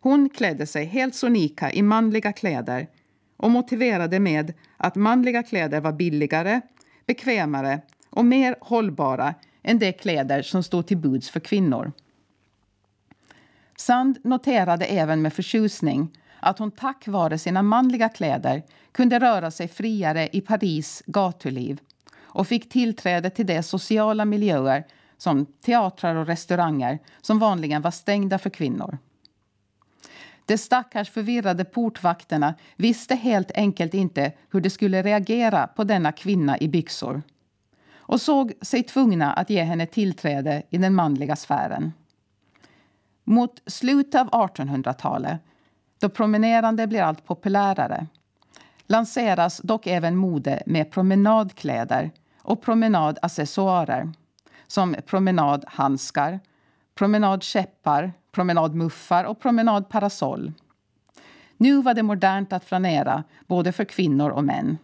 Hon 0.01 0.29
klädde 0.29 0.67
sig 0.67 0.85
helt 0.85 1.15
sonika 1.15 1.73
i 1.73 1.83
manliga 1.83 2.33
kläder 2.33 2.89
och 3.37 3.51
motiverade 3.51 4.21
med 4.21 4.53
att 4.77 4.97
manliga 4.97 5.43
kläder 5.43 5.81
var 5.81 5.93
billigare, 5.93 6.61
bekvämare 7.07 7.81
och 8.11 8.25
mer 8.25 8.57
hållbara 8.61 9.35
än 9.63 9.79
de 9.79 9.93
kläder 9.93 10.43
som 10.43 10.63
stod 10.63 10.87
till 10.87 10.97
buds 10.97 11.31
för 11.31 11.41
kvinnor. 11.41 11.93
Sand 13.77 14.19
noterade 14.25 14.85
även 14.85 15.23
med 15.23 15.33
förtjusning 15.33 16.19
att 16.41 16.59
hon 16.59 16.71
tack 16.71 17.09
vare 17.09 17.39
sina 17.39 17.63
manliga 17.63 18.09
kläder 18.09 18.63
kunde 18.93 19.19
röra 19.19 19.51
sig 19.51 19.69
friare 19.69 20.29
i 20.33 20.41
Paris 20.41 21.03
gatuliv 21.07 21.81
och 22.19 22.47
fick 22.47 22.69
tillträde 22.69 23.31
till 23.31 23.47
de 23.47 23.63
sociala 23.63 24.25
miljöer 24.25 24.85
som 25.17 25.47
teatrar 25.47 26.15
och 26.15 26.27
restauranger 26.27 26.99
som 27.21 27.39
vanligen 27.39 27.83
var 27.83 27.91
stängda 27.91 28.39
för 28.39 28.51
kvinnor. 28.51 28.99
De 30.47 30.59
stackars 30.59 31.11
förvirrade 31.11 31.65
portvakterna 31.65 32.55
visste 32.77 33.15
helt 33.15 33.51
enkelt 33.55 33.95
inte 33.95 34.33
hur 34.51 34.61
de 34.61 34.71
skulle 34.71 35.03
reagera 35.03 35.67
på 35.67 35.85
denna 35.85 36.13
kvinna 36.13 36.59
i 36.59 36.69
byxor 36.69 37.23
och 38.11 38.21
såg 38.21 38.53
sig 38.63 38.83
tvungna 38.83 39.33
att 39.33 39.51
ge 39.51 39.63
henne 39.63 39.87
tillträde 39.87 40.63
i 40.71 40.79
den 40.79 40.95
manliga 40.95 41.37
sfären. 41.37 41.93
Mot 43.25 43.63
slutet 43.67 44.21
av 44.21 44.31
1800-talet, 44.31 45.41
då 46.01 46.09
promenerande 46.09 46.87
blir 46.87 47.03
allt 47.03 47.25
populärare 47.25 48.07
lanseras 48.87 49.59
dock 49.59 49.87
även 49.87 50.17
mode 50.17 50.63
med 50.67 50.91
promenadkläder 50.91 52.11
och 52.43 52.63
promenadaccessoarer 52.63 54.13
som 54.67 54.97
promenadhandskar, 55.07 56.41
promenadkäppar, 56.95 58.13
promenadmuffar 58.33 59.25
och 59.25 59.41
promenadparasoll. 59.41 60.53
Nu 61.57 61.83
var 61.83 61.95
det 61.95 62.03
modernt 62.03 62.53
att 62.53 62.65
flanera, 62.65 63.25
både 63.47 63.73
för 63.73 63.85
kvinnor 63.85 64.31
och 64.31 64.45
män. 64.45 64.79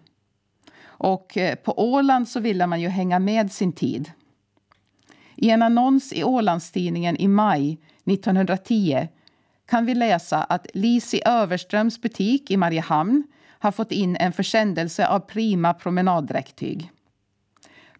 Och 0.98 1.36
eh, 1.36 1.54
på 1.54 1.80
Åland 1.80 2.28
så 2.28 2.40
ville 2.40 2.66
man 2.66 2.80
ju 2.80 2.88
hänga 2.88 3.18
med 3.18 3.52
sin 3.52 3.72
tid. 3.72 4.10
I 5.36 5.50
en 5.50 5.62
annons 5.62 6.12
i 6.12 6.24
Ålandstidningen 6.24 7.16
i 7.16 7.28
maj 7.28 7.78
1910 8.04 9.08
kan 9.66 9.86
vi 9.86 9.94
läsa 9.94 10.44
att 10.44 10.66
Lisi 10.74 11.20
Överströms 11.24 12.00
butik 12.00 12.50
i 12.50 12.56
Mariehamn 12.56 13.24
har 13.58 13.72
fått 13.72 13.92
in 13.92 14.16
en 14.16 14.32
försändelse 14.32 15.08
av 15.08 15.20
prima 15.20 15.74
promenaddräktyg. 15.74 16.90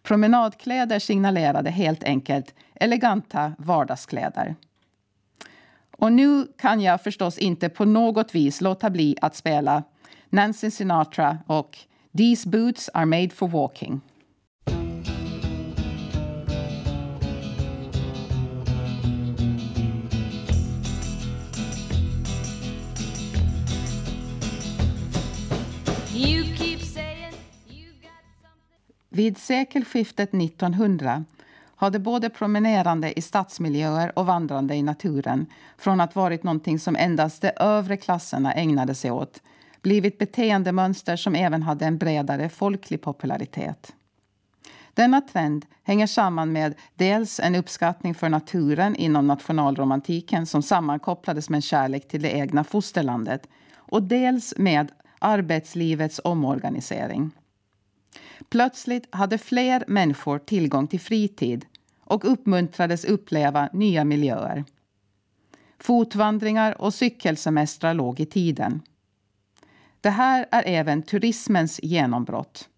Promenadkläder 0.03 0.99
signalerade 0.99 1.69
helt 1.69 2.03
enkelt 2.03 2.53
eleganta 2.75 3.53
vardagskläder. 3.57 4.55
Och 5.91 6.11
nu 6.11 6.47
kan 6.57 6.81
jag 6.81 7.01
förstås 7.01 7.37
inte 7.37 7.69
på 7.69 7.85
något 7.85 8.35
vis 8.35 8.61
låta 8.61 8.89
bli 8.89 9.17
att 9.21 9.35
spela 9.35 9.83
Nancy 10.29 10.71
Sinatra 10.71 11.37
och 11.47 11.77
These 12.17 12.49
boots 12.49 12.89
are 12.93 13.05
made 13.05 13.29
for 13.33 13.47
walking. 13.47 14.01
Vid 29.09 29.37
sekelskiftet 29.37 30.33
1900 30.33 31.25
hade 31.75 31.99
både 31.99 32.29
promenerande 32.29 33.19
i 33.19 33.21
stadsmiljöer 33.21 34.19
och 34.19 34.25
vandrande 34.25 34.75
i 34.75 34.81
naturen 34.81 35.45
från 35.77 36.01
att 36.01 36.15
varit 36.15 36.43
någonting 36.43 36.79
som 36.79 36.95
endast 36.95 37.41
de 37.41 37.51
övre 37.59 37.97
klasserna 37.97 38.53
ägnade 38.53 38.95
sig 38.95 39.11
åt 39.11 39.41
blivit 39.87 40.17
beteendemönster 40.17 41.15
som 41.15 41.35
även 41.35 41.63
hade 41.63 41.85
en 41.85 41.97
bredare 41.97 42.49
folklig 42.49 43.01
popularitet. 43.01 43.95
Denna 44.93 45.21
trend 45.21 45.65
hänger 45.83 46.07
samman 46.07 46.51
med 46.51 46.75
dels 46.95 47.39
en 47.39 47.55
uppskattning 47.55 48.15
för 48.15 48.29
naturen 48.29 48.95
inom 48.95 49.27
nationalromantiken 49.27 50.45
som 50.45 50.63
sammankopplades 50.63 51.49
med 51.49 51.57
en 51.57 51.61
kärlek 51.61 52.07
till 52.07 52.21
det 52.21 52.31
egna 52.31 52.63
fosterlandet 52.63 53.47
och 53.75 54.03
dels 54.03 54.53
med 54.57 54.91
arbetslivets 55.19 56.21
omorganisering. 56.23 57.31
Plötsligt 58.49 59.15
hade 59.15 59.37
fler 59.37 59.83
människor 59.87 60.39
tillgång 60.39 60.87
till 60.87 60.99
fritid 60.99 61.65
och 62.03 62.31
uppmuntrades 62.31 63.05
uppleva 63.05 63.69
nya 63.73 64.03
miljöer. 64.03 64.65
Fotvandringar 65.79 66.81
och 66.81 66.93
cykelsemestrar 66.93 67.93
låg 67.93 68.19
i 68.19 68.25
tiden. 68.25 68.81
Det 70.07 70.11
här 70.11 70.45
är 70.51 70.63
även 70.65 71.01
turismens 71.01 71.79
genombrott. 71.83 72.69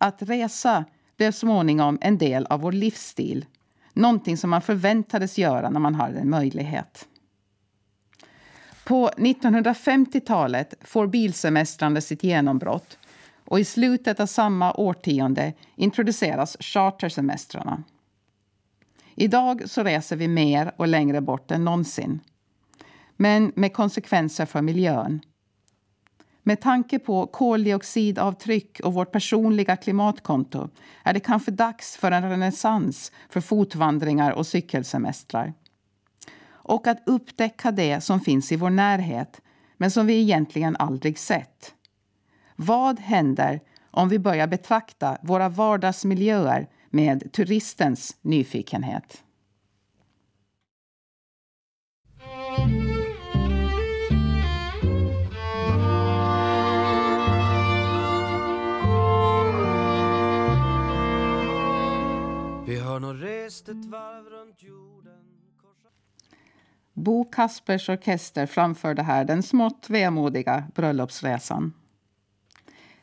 Att 0.00 0.22
resa 0.22 0.84
blev 1.16 1.32
småningom 1.32 1.98
en 2.00 2.18
del 2.18 2.46
av 2.46 2.60
vår 2.60 2.72
livsstil. 2.72 3.46
Någonting 3.92 4.36
som 4.36 4.50
man 4.50 4.62
förväntades 4.62 5.38
göra 5.38 5.70
när 5.70 5.80
man 5.80 5.94
hade 5.94 6.18
en 6.18 6.30
möjlighet. 6.30 7.08
På 8.84 9.10
1950-talet 9.16 10.74
får 10.80 11.06
bilsemestrande 11.06 12.00
sitt 12.00 12.22
genombrott 12.22 12.98
och 13.44 13.60
i 13.60 13.64
slutet 13.64 14.20
av 14.20 14.26
samma 14.26 14.74
årtionde 14.74 15.52
introduceras 15.76 16.56
chartersemestrarna. 16.60 17.82
Idag 19.14 19.62
så 19.70 19.82
reser 19.82 20.16
vi 20.16 20.28
mer 20.28 20.72
och 20.76 20.88
längre 20.88 21.20
bort 21.20 21.50
än 21.50 21.64
någonsin. 21.64 22.20
Men 23.16 23.52
med 23.56 23.72
konsekvenser 23.72 24.46
för 24.46 24.62
miljön. 24.62 25.20
Med 26.48 26.60
tanke 26.60 26.98
på 26.98 27.26
koldioxidavtryck 27.26 28.80
och 28.80 28.94
vårt 28.94 29.12
personliga 29.12 29.76
klimatkonto 29.76 30.68
är 31.02 31.12
det 31.12 31.20
kanske 31.20 31.50
dags 31.50 31.96
för 31.96 32.10
en 32.10 32.30
renässans 32.30 33.12
för 33.28 33.40
fotvandringar 33.40 34.30
och 34.32 34.46
cykelsemestrar. 34.46 35.54
Och 36.48 36.86
att 36.86 37.02
upptäcka 37.06 37.70
det 37.70 38.00
som 38.00 38.20
finns 38.20 38.52
i 38.52 38.56
vår 38.56 38.70
närhet 38.70 39.40
men 39.76 39.90
som 39.90 40.06
vi 40.06 40.20
egentligen 40.20 40.76
aldrig 40.76 41.18
sett. 41.18 41.74
Vad 42.56 43.00
händer 43.00 43.60
om 43.90 44.08
vi 44.08 44.18
börjar 44.18 44.46
betrakta 44.46 45.18
våra 45.22 45.48
vardagsmiljöer 45.48 46.68
med 46.90 47.32
turistens 47.32 48.16
nyfikenhet? 48.22 49.22
Vi 63.00 63.04
och 63.04 63.18
rest 63.18 63.68
ett 63.68 63.84
varv 63.84 64.24
runt 64.24 64.62
jorden 64.62 65.24
Bo 66.94 67.24
Kaspers 67.24 67.88
orkester 67.88 68.46
framförde 68.46 69.02
här 69.02 69.24
den 69.24 69.42
smått 69.42 69.86
vemodiga 69.90 70.64
bröllopsresan. 70.74 71.72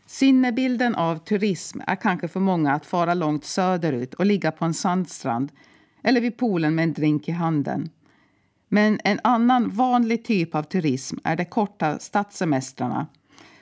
Sinnebilden 0.06 0.96
av 0.96 1.18
turism 1.18 1.80
är 1.88 1.96
kanske 1.96 2.28
för 2.28 2.40
många 2.40 2.74
att 2.74 2.86
fara 2.86 3.14
långt 3.14 3.46
söderut 3.46 4.14
och 4.14 4.26
ligga 4.26 4.52
på 4.52 4.66
en 4.66 4.74
sandstrand 4.74 5.52
eller 6.04 6.22
vid 6.22 6.38
poolen 6.38 6.76
med 6.76 6.84
en 6.84 6.94
drink 6.94 7.30
i 7.30 7.32
handen. 7.32 7.90
Men 8.68 9.00
en 9.04 9.20
annan 9.24 9.70
vanlig 9.70 10.26
typ 10.26 10.56
av 10.56 10.64
turism 10.64 11.18
är 11.24 11.36
de 11.36 11.46
korta 11.46 12.00
stadssemestrarna, 12.00 13.08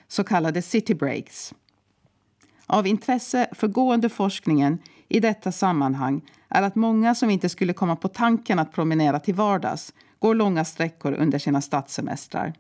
så 0.08 0.24
kallade 0.24 0.62
city 0.62 0.94
breaks. 0.94 1.54
Av 2.66 2.88
intresse 2.88 3.48
för 3.52 3.68
gående 3.68 4.10
forskningen 4.10 4.80
i 5.12 5.20
detta 5.20 5.52
sammanhang 5.52 6.22
är 6.50 6.62
att 6.62 6.76
många 6.76 7.16
som 7.16 7.30
inte 7.30 7.50
skulle 7.50 7.74
komma 7.74 7.96
på 7.96 8.08
tanken 8.08 8.60
att 8.60 8.72
promenera 8.72 9.20
till 9.20 9.36
vardags 9.36 9.94
går 10.20 10.36
långa 10.36 10.66
sträckor 10.66 11.14
under 11.14 11.40
sina 11.40 11.62
stadssemestrar. 11.62 12.54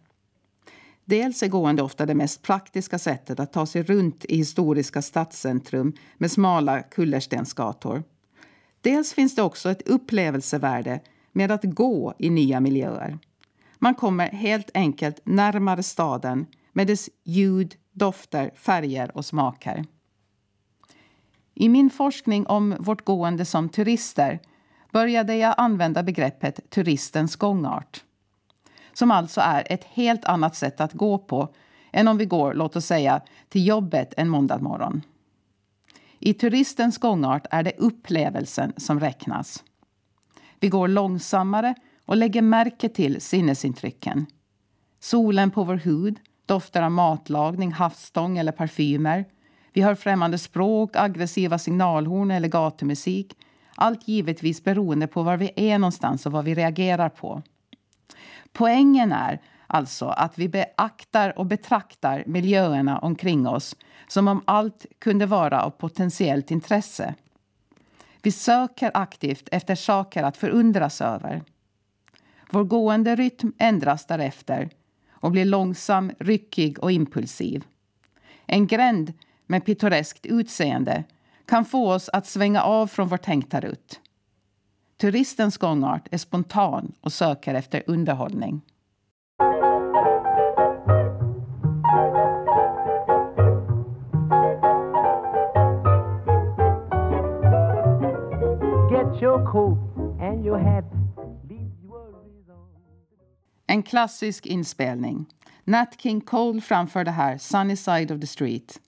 Dels 1.05 1.43
är 1.43 1.47
gående 1.47 1.83
ofta 1.83 2.05
det 2.05 2.15
mest 2.15 2.41
praktiska 2.41 2.99
sättet 2.99 3.39
att 3.39 3.53
ta 3.53 3.65
sig 3.65 3.83
runt 3.83 4.25
i 4.25 4.37
historiska 4.37 5.01
stadscentrum 5.01 5.93
med 6.17 6.31
smala 6.31 6.81
kullerstensgator. 6.81 8.03
Dels 8.81 9.13
finns 9.13 9.35
det 9.35 9.41
också 9.41 9.69
ett 9.69 9.87
upplevelsevärde 9.87 10.99
med 11.31 11.51
att 11.51 11.63
gå 11.63 12.13
i 12.17 12.29
nya 12.29 12.59
miljöer. 12.59 13.19
Man 13.79 13.95
kommer 13.95 14.27
helt 14.27 14.71
enkelt 14.73 15.21
närmare 15.23 15.83
staden 15.83 16.45
med 16.73 16.87
dess 16.87 17.09
ljud, 17.23 17.75
dofter, 17.93 18.51
färger 18.55 19.17
och 19.17 19.25
smaker. 19.25 19.85
I 21.61 21.69
min 21.69 21.89
forskning 21.89 22.47
om 22.47 22.75
vårt 22.79 23.05
gående 23.05 23.45
som 23.45 23.69
turister 23.69 24.39
började 24.91 25.35
jag 25.35 25.55
använda 25.57 26.03
begreppet 26.03 26.69
turistens 26.69 27.35
gångart. 27.35 28.03
Som 28.93 29.11
alltså 29.11 29.41
är 29.41 29.63
ett 29.69 29.83
helt 29.83 30.25
annat 30.25 30.55
sätt 30.55 30.81
att 30.81 30.93
gå 30.93 31.17
på 31.17 31.53
än 31.91 32.07
om 32.07 32.17
vi 32.17 32.25
går, 32.25 32.53
låt 32.53 32.75
oss 32.75 32.85
säga, 32.85 33.21
till 33.49 33.67
jobbet 33.67 34.13
en 34.17 34.29
måndag 34.29 34.57
morgon. 34.57 35.01
I 36.19 36.33
turistens 36.33 36.97
gångart 36.97 37.47
är 37.51 37.63
det 37.63 37.73
upplevelsen 37.77 38.73
som 38.77 38.99
räknas. 38.99 39.63
Vi 40.59 40.69
går 40.69 40.87
långsammare 40.87 41.75
och 42.05 42.17
lägger 42.17 42.41
märke 42.41 42.89
till 42.89 43.21
sinnesintrycken. 43.21 44.25
Solen 44.99 45.51
på 45.51 45.63
vår 45.63 45.75
hud, 45.75 46.19
dofter 46.45 46.81
av 46.81 46.91
matlagning, 46.91 47.71
havsstång 47.71 48.37
eller 48.37 48.51
parfymer. 48.51 49.25
Vi 49.73 49.81
hör 49.81 49.95
främmande 49.95 50.37
språk, 50.37 50.95
aggressiva 50.95 51.57
signalhorn 51.57 52.31
eller 52.31 52.47
gatumusik. 52.47 53.37
Allt 53.75 54.07
givetvis 54.07 54.63
beroende 54.63 55.07
på 55.07 55.23
var 55.23 55.37
vi 55.37 55.51
är 55.55 55.79
någonstans 55.79 56.25
och 56.25 56.31
vad 56.31 56.45
vi 56.45 56.55
reagerar 56.55 57.09
på. 57.09 57.41
Poängen 58.53 59.11
är 59.11 59.41
alltså 59.67 60.05
att 60.05 60.37
vi 60.37 60.49
beaktar 60.49 61.39
och 61.39 61.45
betraktar 61.45 62.23
miljöerna 62.25 62.99
omkring 62.99 63.47
oss 63.47 63.75
som 64.07 64.27
om 64.27 64.41
allt 64.45 64.85
kunde 64.99 65.25
vara 65.25 65.61
av 65.61 65.69
potentiellt 65.69 66.51
intresse. 66.51 67.15
Vi 68.21 68.31
söker 68.31 68.91
aktivt 68.93 69.49
efter 69.51 69.75
saker 69.75 70.23
att 70.23 70.37
förundras 70.37 71.01
över. 71.01 71.43
Vår 72.49 72.63
gående 72.63 73.15
rytm 73.15 73.53
ändras 73.57 74.05
därefter 74.05 74.69
och 75.11 75.31
blir 75.31 75.45
långsam, 75.45 76.11
ryckig 76.19 76.79
och 76.79 76.91
impulsiv. 76.91 77.63
En 78.45 78.67
gränd 78.67 79.13
med 79.51 79.65
pittoreskt 79.65 80.25
utseende 80.25 81.03
kan 81.45 81.65
få 81.65 81.93
oss 81.93 82.09
att 82.09 82.27
svänga 82.27 82.61
av 82.61 82.87
från 82.87 83.07
vår 83.07 83.17
tänkta 83.17 83.59
rutt. 83.59 83.99
Turistens 84.97 85.57
gångart 85.57 86.07
är 86.11 86.17
spontan 86.17 86.91
och 87.01 87.13
söker 87.13 87.53
efter 87.53 87.83
underhållning. 87.87 88.61
En 103.67 103.83
klassisk 103.83 104.45
inspelning. 104.45 105.25
Nat 105.63 106.01
King 106.01 106.21
Cole 106.21 106.61
framförde 106.61 107.11
här 107.11 107.37
Sunny 107.37 107.75
Side 107.75 108.11
of 108.11 108.21
the 108.21 108.27
Street. 108.27 108.79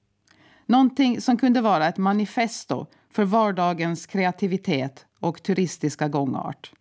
Någonting 0.65 1.21
som 1.21 1.37
kunde 1.37 1.61
vara 1.61 1.87
ett 1.87 1.97
manifesto 1.97 2.85
för 3.11 3.23
vardagens 3.23 4.05
kreativitet 4.05 5.05
och 5.19 5.43
turistiska 5.43 6.07
gångart. 6.07 6.71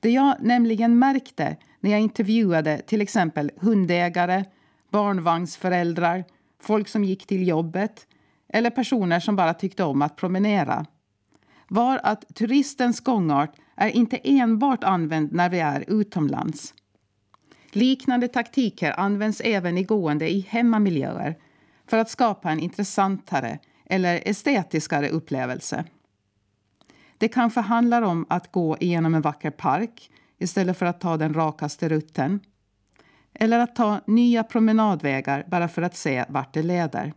Det 0.00 0.10
jag 0.10 0.36
nämligen 0.40 0.98
märkte 0.98 1.56
när 1.80 1.90
jag 1.90 2.00
intervjuade 2.00 2.78
till 2.78 3.00
exempel 3.00 3.50
hundägare, 3.56 4.44
barnvagnsföräldrar, 4.90 6.24
folk 6.62 6.88
som 6.88 7.04
gick 7.04 7.26
till 7.26 7.48
jobbet 7.48 8.06
eller 8.48 8.70
personer 8.70 9.20
som 9.20 9.36
bara 9.36 9.54
tyckte 9.54 9.84
om 9.84 10.02
att 10.02 10.16
promenera 10.16 10.86
var 11.68 12.00
att 12.02 12.34
turistens 12.34 13.00
gångart 13.00 13.56
är 13.76 13.88
inte 13.88 14.18
enbart 14.24 14.84
använd 14.84 15.32
när 15.32 15.50
vi 15.50 15.60
är 15.60 15.84
utomlands. 15.88 16.74
Liknande 17.70 18.28
taktiker 18.28 19.00
används 19.00 19.40
även 19.44 19.78
i 19.78 19.82
gående 19.82 20.32
i 20.32 20.40
hemmamiljöer 20.48 21.36
för 21.92 21.98
att 21.98 22.10
skapa 22.10 22.50
en 22.50 22.60
intressantare 22.60 23.58
eller 23.86 24.28
estetiskare 24.28 25.08
upplevelse. 25.08 25.84
Det 27.18 27.28
kanske 27.28 27.60
handlar 27.60 28.02
om 28.02 28.26
att 28.28 28.52
gå 28.52 28.76
igenom 28.80 29.14
en 29.14 29.22
vacker 29.22 29.50
park 29.50 30.10
istället 30.38 30.78
för 30.78 30.86
att 30.86 31.00
ta 31.00 31.16
den 31.16 31.34
rakaste 31.34 31.88
rutten. 31.88 32.40
Eller 33.34 33.58
att 33.58 33.76
ta 33.76 34.00
nya 34.06 34.44
promenadvägar 34.44 35.44
bara 35.48 35.68
för 35.68 35.82
att 35.82 35.96
se 35.96 36.24
vart 36.28 36.54
det 36.54 36.62
leder. 36.62 37.12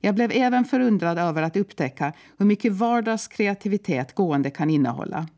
Jag 0.00 0.14
blev 0.14 0.30
även 0.34 0.64
förundrad 0.64 1.18
över 1.18 1.42
att 1.42 1.56
upptäcka 1.56 2.12
hur 2.38 2.46
mycket 2.46 2.72
vardagskreativitet 2.72 4.14
gående 4.14 4.50
kan 4.50 4.70
innehålla. 4.70 5.28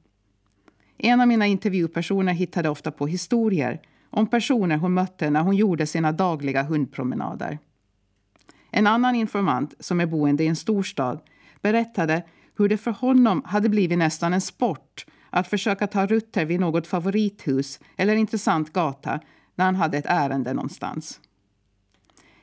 En 0.99 1.21
av 1.21 1.29
mina 1.29 1.47
intervjupersoner 1.47 2.33
hittade 2.33 2.69
ofta 2.69 2.91
på 2.91 3.07
historier 3.07 3.81
om 4.11 4.27
personer 4.27 4.77
hon 4.77 4.95
mötte 4.95 5.31
när 5.31 5.41
hon 5.41 5.57
gjorde 5.57 5.87
sina 5.87 6.13
dagliga 6.13 6.63
hundpromenader. 6.63 7.59
En 8.77 8.87
annan 8.87 9.15
informant, 9.15 9.75
som 9.81 10.01
är 10.01 10.07
boende 10.07 10.45
i 10.45 10.47
en 10.47 10.57
storstad, 10.57 11.21
berättade 11.63 12.23
hur 12.57 12.69
det 12.69 12.77
för 12.77 12.91
honom 12.91 13.43
hade 13.45 13.69
blivit 13.69 13.99
nästan 13.99 14.33
en 14.33 14.41
sport 14.41 15.07
att 15.31 15.49
försöka 15.49 15.87
ta 15.87 16.07
rutter 16.07 16.45
vid 16.45 16.61
något 16.61 16.87
favorithus 16.87 17.81
eller 17.97 18.15
intressant 18.15 18.73
gata 18.73 19.21
när 19.55 19.65
han 19.65 19.77
hade 19.77 19.99
ett 19.99 20.07
ärende 20.07 20.53
någonstans. 20.53 21.21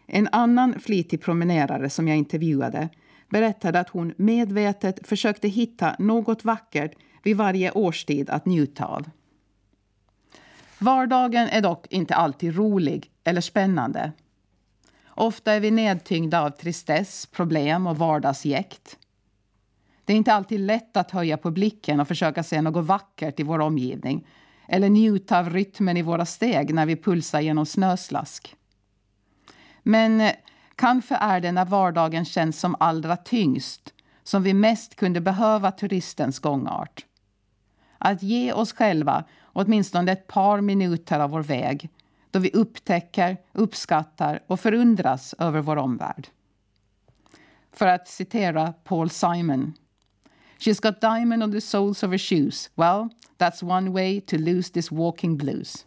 En 0.06 0.30
annan 0.32 0.80
flitig 0.80 1.22
promenerare 1.22 1.90
som 1.90 2.08
jag 2.08 2.18
intervjuade 2.18 2.90
berättade 3.30 3.80
att 3.80 3.90
hon 3.90 4.14
medvetet 4.18 5.08
försökte 5.08 5.48
hitta 5.48 5.96
något 6.00 6.46
vackert 6.46 6.96
vid 7.24 7.38
varje 7.38 7.72
årstid 7.72 8.30
att 8.30 8.46
njuta 8.46 8.86
av. 8.86 9.10
Vardagen 10.80 11.48
är 11.48 11.62
dock 11.62 11.88
inte 11.90 12.16
alltid 12.16 12.56
rolig 12.56 13.12
eller 13.24 13.42
spännande. 13.42 14.12
Ofta 15.16 15.54
är 15.54 15.60
vi 15.60 15.72
nedtyngda 15.72 16.42
av 16.42 16.50
tristess, 16.50 17.26
problem 17.26 17.88
och 17.88 17.98
vardagsjäkt. 17.98 18.98
Det 20.06 20.14
är 20.14 20.18
inte 20.18 20.34
alltid 20.34 20.60
lätt 20.60 20.98
att 20.98 21.12
höja 21.12 21.38
på 21.38 21.52
blicken 21.52 22.00
och 22.00 22.08
försöka 22.08 22.44
se 22.44 22.62
något 22.62 22.86
vackert 22.86 23.40
i 23.40 23.44
vår 23.44 23.60
omgivning 23.60 24.28
eller 24.68 24.90
njuta 24.90 25.40
av 25.40 25.50
rytmen 25.50 25.98
i 25.98 26.02
våra 26.02 26.26
steg 26.26 26.74
när 26.74 26.86
vi 26.86 26.96
pulsar 26.96 27.42
genom 27.42 27.66
snöslask. 27.66 28.56
Men 29.84 30.22
eh, 30.22 30.32
kanske 30.76 31.16
är 31.16 31.40
det 31.40 31.52
när 31.52 31.66
vardagen 31.66 32.26
känns 32.26 32.60
som 32.60 32.76
allra 32.80 33.18
tyngst 33.18 33.94
som 34.24 34.44
vi 34.44 34.54
mest 34.54 34.96
kunde 34.96 35.22
behöva 35.22 35.72
turistens 35.72 36.40
gångart. 36.40 37.06
Att 37.98 38.24
ge 38.24 38.54
oss 38.54 38.74
själva 38.74 39.24
åtminstone 39.44 40.12
ett 40.12 40.28
par 40.28 40.62
minuter 40.62 41.20
av 41.20 41.30
vår 41.30 41.44
väg 41.44 41.90
då 42.34 42.40
vi 42.40 42.52
upptäcker, 42.52 43.38
uppskattar 43.54 44.44
och 44.48 44.60
förundras 44.60 45.36
över 45.40 45.62
vår 45.62 45.76
omvärld. 45.78 46.28
För 47.72 47.88
att 47.88 48.08
citera 48.08 48.74
Paul 48.84 49.10
Simon. 49.10 49.74
She's 50.60 50.82
got 50.82 51.02
diamond 51.02 51.44
on 51.44 51.52
the 51.52 51.62
soles 51.62 52.04
of 52.04 52.12
her 52.12 52.18
shoes. 52.18 52.70
Well, 52.76 53.10
that's 53.38 53.64
one 53.64 53.90
way 53.90 54.22
to 54.22 54.38
lose 54.38 54.72
this 54.72 54.92
walking 54.92 55.38
blues. 55.38 55.86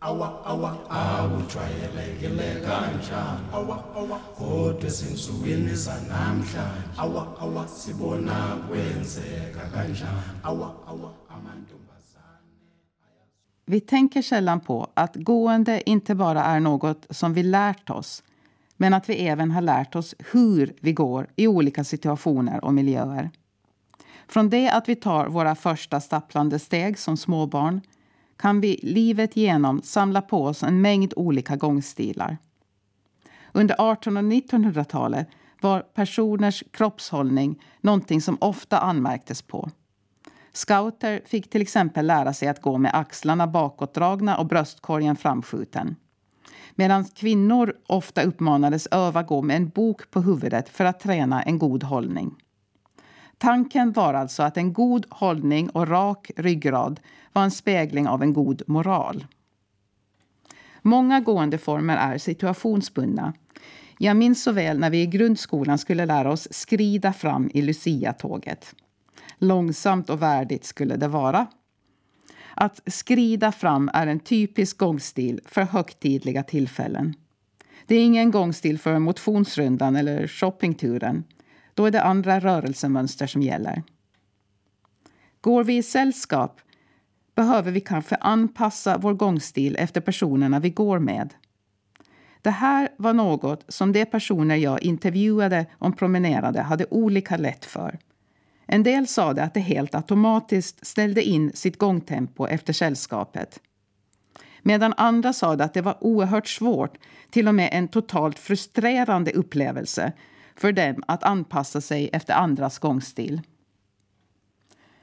awa 0.00 0.44
awa 0.44 0.90
awujwayelekile 0.90 2.60
kanjani 2.60 3.40
awa 3.52 3.84
awa 3.96 4.18
kodwa 4.18 4.86
ezinsukwini 4.86 5.74
zanamhlanje 5.74 6.58
awa 6.96 7.40
awa 7.40 7.68
sibona 7.68 8.56
kwenzeka 8.68 9.60
kanjani 9.72 10.20
awa 10.42 10.74
awa 10.86 11.12
vi 13.70 13.80
tänker 13.80 14.22
sällan 14.22 14.60
på 14.60 14.88
att 14.94 15.16
gående 15.16 15.90
inte 15.90 16.14
bara 16.14 16.44
är 16.44 16.60
något 16.60 17.06
som 17.10 17.34
vi 17.34 17.42
lärt 17.42 17.90
oss 17.90 18.22
men 18.76 18.94
att 18.94 19.08
vi 19.08 19.26
även 19.26 19.50
har 19.50 19.60
lärt 19.60 19.94
oss 19.94 20.14
hur 20.32 20.74
vi 20.80 20.92
går 20.92 21.26
i 21.36 21.46
olika 21.46 21.84
situationer 21.84 22.64
och 22.64 22.74
miljöer. 22.74 23.30
Från 24.28 24.50
det 24.50 24.70
att 24.70 24.88
vi 24.88 24.96
tar 24.96 25.26
våra 25.26 25.54
första 25.54 26.00
stapplande 26.00 26.58
steg 26.58 26.98
som 26.98 27.16
småbarn 27.16 27.80
kan 28.36 28.60
vi 28.60 28.80
livet 28.82 29.36
igenom 29.36 29.82
samla 29.82 30.22
på 30.22 30.44
oss 30.44 30.62
en 30.62 30.80
mängd 30.80 31.12
olika 31.16 31.56
gångstilar. 31.56 32.38
Under 33.52 33.92
1800 33.92 34.20
och 34.20 34.42
1900-talet 34.42 35.28
var 35.60 35.80
personers 35.80 36.64
kroppshållning 36.70 37.62
någonting 37.80 38.20
som 38.20 38.38
ofta 38.40 38.78
anmärktes 38.78 39.42
på. 39.42 39.70
Scouter 40.52 41.22
fick 41.26 41.50
till 41.50 41.62
exempel 41.62 42.06
lära 42.06 42.32
sig 42.32 42.48
att 42.48 42.62
gå 42.62 42.78
med 42.78 42.94
axlarna 42.94 43.46
bakåtdragna 43.46 44.36
och 44.36 44.46
bröstkorgen 44.46 45.16
framskjuten. 45.16 45.96
Medan 46.74 47.04
kvinnor 47.04 47.74
ofta 47.86 48.22
uppmanades 48.22 48.88
öva 48.90 49.22
gå 49.22 49.42
med 49.42 49.56
en 49.56 49.68
bok 49.68 50.10
på 50.10 50.20
huvudet 50.20 50.68
för 50.68 50.84
att 50.84 51.00
träna 51.00 51.42
en 51.42 51.58
god 51.58 51.82
hållning. 51.82 52.34
Tanken 53.38 53.92
var 53.92 54.14
alltså 54.14 54.42
att 54.42 54.56
en 54.56 54.72
god 54.72 55.06
hållning 55.10 55.70
och 55.70 55.88
rak 55.88 56.30
ryggrad 56.36 57.00
var 57.32 57.42
en 57.42 57.50
spegling 57.50 58.08
av 58.08 58.22
en 58.22 58.32
god 58.32 58.62
moral. 58.66 59.26
Många 60.82 61.20
gåendeformer 61.20 61.96
är 61.96 62.18
situationsbundna. 62.18 63.32
Jag 63.98 64.16
minns 64.16 64.42
så 64.42 64.52
väl 64.52 64.78
när 64.78 64.90
vi 64.90 65.02
i 65.02 65.06
grundskolan 65.06 65.78
skulle 65.78 66.06
lära 66.06 66.32
oss 66.32 66.48
skrida 66.50 67.12
fram 67.12 67.50
i 67.54 67.62
Lucia-tåget. 67.62 68.74
Långsamt 69.40 70.10
och 70.10 70.22
värdigt 70.22 70.64
skulle 70.64 70.96
det 70.96 71.08
vara. 71.08 71.46
Att 72.54 72.80
skrida 72.86 73.52
fram 73.52 73.90
är 73.94 74.06
en 74.06 74.20
typisk 74.20 74.78
gångstil 74.78 75.40
för 75.44 75.62
högtidliga 75.62 76.42
tillfällen. 76.42 77.14
Det 77.86 77.94
är 77.94 78.04
ingen 78.04 78.30
gångstil 78.30 78.78
för 78.78 78.98
motionsrundan 78.98 79.96
eller 79.96 80.26
shoppingturen. 80.26 81.24
Då 81.74 81.86
är 81.86 81.90
det 81.90 82.02
andra 82.02 82.40
rörelsemönster 82.40 83.26
som 83.26 83.42
gäller. 83.42 83.82
Går 85.40 85.64
vi 85.64 85.76
i 85.76 85.82
sällskap 85.82 86.60
behöver 87.34 87.72
vi 87.72 87.80
kanske 87.80 88.16
anpassa 88.16 88.98
vår 88.98 89.14
gångstil 89.14 89.76
efter 89.76 90.00
personerna 90.00 90.60
vi 90.60 90.70
går 90.70 90.98
med. 90.98 91.34
Det 92.42 92.50
här 92.50 92.88
var 92.96 93.12
något 93.12 93.64
som 93.68 93.92
de 93.92 94.04
personer 94.04 94.56
jag 94.56 94.82
intervjuade 94.82 95.66
om 95.78 95.92
promenerade 95.92 96.62
hade 96.62 96.86
olika 96.90 97.36
lätt 97.36 97.64
för. 97.64 97.98
En 98.72 98.82
del 98.82 99.06
sade 99.06 99.42
att 99.42 99.54
det 99.54 99.60
helt 99.60 99.94
automatiskt 99.94 100.86
ställde 100.86 101.22
in 101.22 101.52
sitt 101.54 101.78
gångtempo 101.78 102.46
efter 102.46 102.72
sällskapet. 102.72 103.60
Medan 104.62 104.94
andra 104.96 105.32
sade 105.32 105.64
att 105.64 105.74
det 105.74 105.80
var 105.82 106.04
oerhört 106.04 106.48
svårt, 106.48 106.98
till 107.30 107.48
och 107.48 107.54
med 107.54 107.68
en 107.72 107.88
totalt 107.88 108.38
frustrerande 108.38 109.32
upplevelse 109.32 110.12
för 110.56 110.72
dem 110.72 111.02
att 111.06 111.24
anpassa 111.24 111.80
sig 111.80 112.10
efter 112.12 112.34
andras 112.34 112.78
gångstil. 112.78 113.40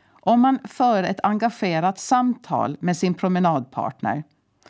Om 0.10 0.42
man 0.42 0.60
för 0.64 1.04
ett 1.04 1.20
engagerat 1.24 2.00
samtal 2.00 2.78
med 2.80 2.98
sin 2.98 3.14
promenadpartner 3.14 4.24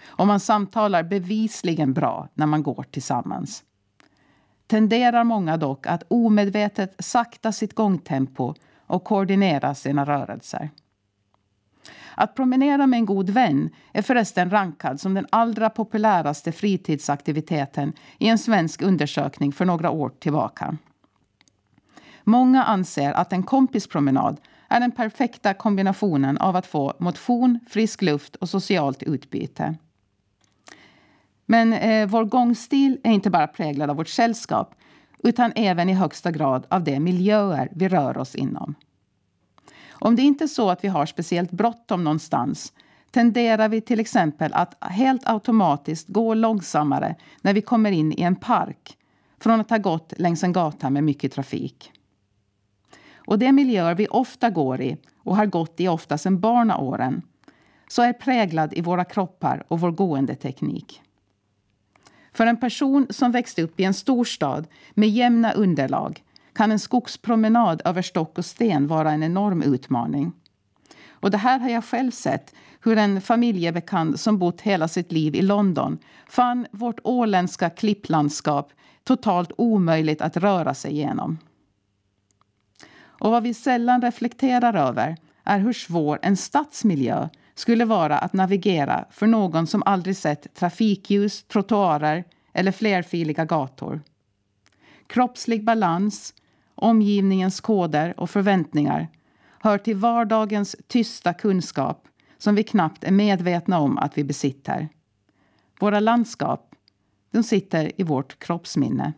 och 0.06 0.28
man 0.28 0.40
samtalar 0.40 1.04
bevisligen 1.04 1.94
bra 1.94 2.30
när 2.34 2.46
man 2.46 2.64
går 2.64 2.86
tillsammans 2.92 3.64
tenderar 4.68 5.24
många 5.24 5.58
dock 5.58 5.88
att 5.88 6.04
omedvetet 6.08 6.96
sakta 7.00 7.52
sitt 7.52 7.74
gångtempo 7.74 8.54
och 8.88 9.04
koordinera 9.04 9.76
sina 9.76 10.06
rörelser. 10.06 10.70
Att 12.16 12.36
promenera 12.36 12.88
med 12.88 12.98
en 12.98 13.06
god 13.06 13.30
vän 13.30 13.70
är 13.94 14.02
förresten 14.02 14.50
rankad 14.50 15.00
som 15.00 15.14
den 15.14 15.28
allra 15.30 15.70
populäraste 15.70 16.52
fritidsaktiviteten 16.52 17.94
i 18.18 18.28
en 18.28 18.38
svensk 18.38 18.82
undersökning 18.82 19.52
för 19.52 19.66
några 19.66 19.90
år 19.90 20.12
tillbaka. 20.20 20.78
Många 22.24 22.64
anser 22.64 23.12
att 23.12 23.34
en 23.34 23.44
kompispromenad 23.44 24.38
är 24.68 24.80
den 24.80 24.92
perfekta 24.92 25.54
kombinationen 25.54 26.38
av 26.38 26.56
att 26.56 26.66
få 26.66 26.94
motion, 27.00 27.60
frisk 27.70 28.02
luft 28.02 28.36
och 28.36 28.50
socialt 28.50 29.04
utbyte. 29.04 29.76
Men 31.46 31.74
eh, 31.74 32.08
vår 32.08 32.26
gångstil 32.26 33.00
är 33.04 33.12
inte 33.12 33.30
bara 33.30 33.48
präglad 33.48 33.90
av 33.90 33.96
vårt 33.96 34.08
sällskap 34.08 34.76
utan 35.24 35.52
även 35.56 35.90
i 35.90 35.94
högsta 35.94 36.32
grad 36.32 36.66
av 36.70 36.84
de 36.84 37.00
miljöer 37.00 37.70
vi 37.72 37.90
rör 37.90 38.18
oss 38.18 38.36
inom. 38.36 38.76
Om 39.90 40.16
det 40.16 40.22
inte 40.22 40.44
är 40.44 40.48
så 40.48 40.70
att 40.70 40.84
vi 40.84 40.88
har 40.88 41.06
speciellt 41.06 41.52
bråttom 41.52 42.04
någonstans 42.04 42.74
tenderar 43.12 43.70
vi 43.70 43.82
till 43.82 44.00
exempel 44.00 44.54
att 44.54 44.84
helt 44.84 45.28
automatiskt 45.30 46.08
gå 46.08 46.34
långsammare 46.34 47.16
när 47.42 47.54
vi 47.54 47.62
kommer 47.62 47.92
in 47.92 48.12
i 48.12 48.22
en 48.22 48.36
park 48.36 48.98
från 49.40 49.60
att 49.60 49.70
ha 49.70 49.78
gått 49.78 50.14
längs 50.18 50.44
en 50.44 50.54
gata 50.54 50.90
med 50.90 51.04
mycket 51.04 51.32
trafik. 51.32 51.92
Och 53.16 53.40
de 53.40 53.52
miljöer 53.52 53.96
vi 53.96 54.08
ofta 54.08 54.50
går 54.50 54.82
i 54.82 54.98
och 55.24 55.36
har 55.36 55.46
gått 55.46 55.80
i 55.80 55.88
ofta 55.88 56.18
sedan 56.18 56.40
barnaåren 56.40 57.22
så 57.88 58.02
är 58.02 58.14
präglad 58.14 58.74
i 58.74 58.82
våra 58.82 59.06
kroppar 59.06 59.64
och 59.68 59.80
vår 59.80 59.92
gåendeteknik. 59.92 61.02
För 62.38 62.46
en 62.46 62.58
person 62.58 63.08
som 63.10 63.32
växt 63.32 63.60
upp 63.60 63.80
i 63.80 63.84
en 63.84 63.94
storstad 63.94 64.68
med 64.94 65.10
jämna 65.10 65.52
underlag 65.52 66.24
kan 66.54 66.72
en 66.72 66.80
skogspromenad 66.80 67.82
över 67.86 68.02
stock 68.02 68.38
och 68.38 68.46
sten 68.46 68.88
vara 68.88 69.12
en 69.12 69.24
enorm 69.24 69.62
utmaning. 69.62 70.32
Och 71.10 71.32
det 71.32 71.38
här 71.38 71.60
har 71.60 71.70
jag 71.70 71.86
själv 71.86 72.12
sett, 72.12 72.56
hur 72.84 72.98
en 72.98 73.22
familjebekant 73.22 74.20
som 74.20 74.38
bott 74.38 74.62
hela 74.62 74.88
sitt 74.88 75.12
liv 75.12 75.36
i 75.36 75.42
London 75.42 75.98
fann 76.28 76.68
vårt 76.72 77.00
åländska 77.04 77.70
klipplandskap 77.70 78.72
totalt 79.04 79.52
omöjligt 79.58 80.22
att 80.22 80.38
röra 80.38 80.74
sig 80.74 80.92
igenom. 80.92 81.38
Och 83.02 83.32
vad 83.32 83.44
vi 83.44 83.54
sällan 83.54 84.02
reflekterar 84.02 84.74
över 84.74 85.18
är 85.44 85.60
hur 85.60 85.74
svår 85.74 86.20
en 86.22 86.38
stadsmiljö 86.38 87.30
skulle 87.60 87.86
vara 87.86 88.18
att 88.18 88.34
navigera 88.34 89.06
för 89.12 89.28
någon 89.28 89.68
som 89.68 89.84
aldrig 89.86 90.18
sett 90.18 90.54
trafikljus, 90.54 91.44
trottoarer 91.44 92.24
eller 92.54 92.72
flerfiliga 92.72 93.46
gator. 93.46 94.02
Kroppslig 95.08 95.64
balans, 95.64 96.34
omgivningens 96.76 97.60
koder 97.60 98.20
och 98.20 98.30
förväntningar 98.30 99.08
hör 99.60 99.78
till 99.78 99.96
vardagens 99.96 100.76
tysta 100.88 101.34
kunskap 101.34 102.08
som 102.38 102.56
vi 102.56 102.64
knappt 102.64 103.04
är 103.04 103.12
medvetna 103.12 103.80
om 103.80 103.98
att 103.98 104.18
vi 104.18 104.24
besitter. 104.24 104.90
Våra 105.80 106.00
landskap 106.00 106.76
de 107.32 107.44
sitter 107.44 108.02
i 108.02 108.04
vårt 108.04 108.40
kroppsminne. 108.40 109.14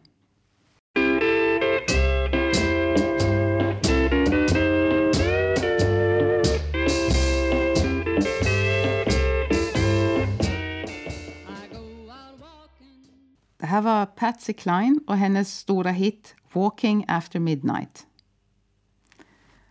Här 13.79 13.83
var 13.83 14.05
Patsy 14.05 14.53
Cline 14.53 14.99
och 15.07 15.17
hennes 15.17 15.57
stora 15.57 15.91
hit 15.91 16.35
Walking 16.53 17.05
after 17.07 17.39
midnight. 17.39 18.07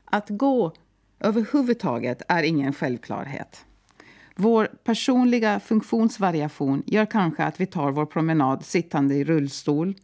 Att 0.04 0.28
gå 0.28 0.72
överhuvudtaget 1.20 2.22
är 2.28 2.42
ingen 2.42 2.72
självklarhet. 2.72 3.64
Vår 4.36 4.66
personliga 4.84 5.60
funktionsvariation 5.60 6.82
gör 6.86 7.06
kanske 7.06 7.44
att 7.44 7.60
vi 7.60 7.66
tar 7.66 7.90
vår 7.90 8.06
promenad 8.06 8.64
sittande 8.64 9.14
i 9.14 9.24
rullstol, 9.24 9.94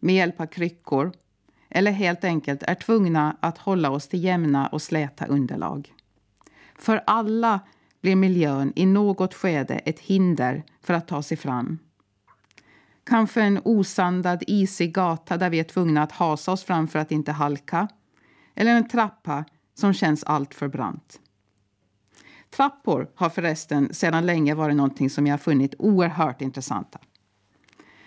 med 0.00 0.14
hjälp 0.14 0.40
av 0.40 0.46
kryckor 0.46 1.12
eller 1.68 1.92
helt 1.92 2.24
enkelt 2.24 2.62
är 2.62 2.74
tvungna 2.74 3.36
att 3.40 3.58
hålla 3.58 3.90
oss 3.90 4.08
till 4.08 4.24
jämna 4.24 4.66
och 4.66 4.82
släta 4.82 5.26
underlag. 5.26 5.92
För 6.78 7.02
alla 7.06 7.60
blir 8.00 8.16
miljön 8.16 8.72
i 8.76 8.86
något 8.86 9.34
skede 9.34 9.74
ett 9.74 10.00
hinder 10.00 10.62
för 10.82 10.94
att 10.94 11.08
ta 11.08 11.22
sig 11.22 11.36
fram. 11.36 11.78
Kanske 13.10 13.42
en 13.42 13.60
osandad, 13.64 14.42
isig 14.46 14.94
gata 14.94 15.36
där 15.36 15.50
vi 15.50 15.60
är 15.60 15.64
tvungna 15.64 16.02
att 16.02 16.12
hasa 16.12 16.52
oss 16.52 16.64
fram 16.64 16.88
för 16.88 16.98
att 16.98 17.12
inte 17.12 17.32
halka. 17.32 17.88
Eller 18.54 18.74
en 18.74 18.88
trappa 18.88 19.44
som 19.74 19.92
känns 19.92 20.24
alltför 20.24 20.68
brant. 20.68 21.20
Trappor 22.50 23.10
har 23.14 23.28
förresten 23.28 23.94
sedan 23.94 24.26
länge 24.26 24.54
varit 24.54 24.76
någonting 24.76 25.10
som 25.10 25.26
jag 25.26 25.40
funnit 25.40 25.74
oerhört 25.78 26.40
intressanta. 26.40 26.98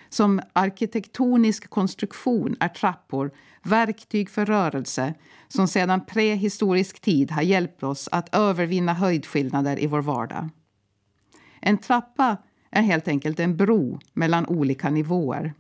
Som 0.10 0.42
arkitektonisk 0.54 1.70
konstruktion 1.70 2.56
är 2.60 2.70
trappor 2.70 3.32
verktyg 3.64 4.30
för 4.30 4.46
rörelse 4.46 5.14
som 5.48 5.68
sedan 5.68 6.06
prehistorisk 6.06 7.00
tid 7.00 7.32
har 7.32 7.42
hjälpt 7.42 7.84
oss 7.84 8.10
att 8.12 8.36
övervinna 8.36 8.94
höjdskillnader 8.94 9.84
i 9.84 9.88
vår 9.88 10.02
vardag. 10.02 10.50
En 11.62 11.78
trappa 11.78 12.38
är 12.74 12.82
helt 12.82 13.08
enkelt 13.08 13.40
en 13.40 13.58
bro 13.58 14.00
mellan 14.14 14.46
olika 14.46 14.90
nivåer. 14.90 15.54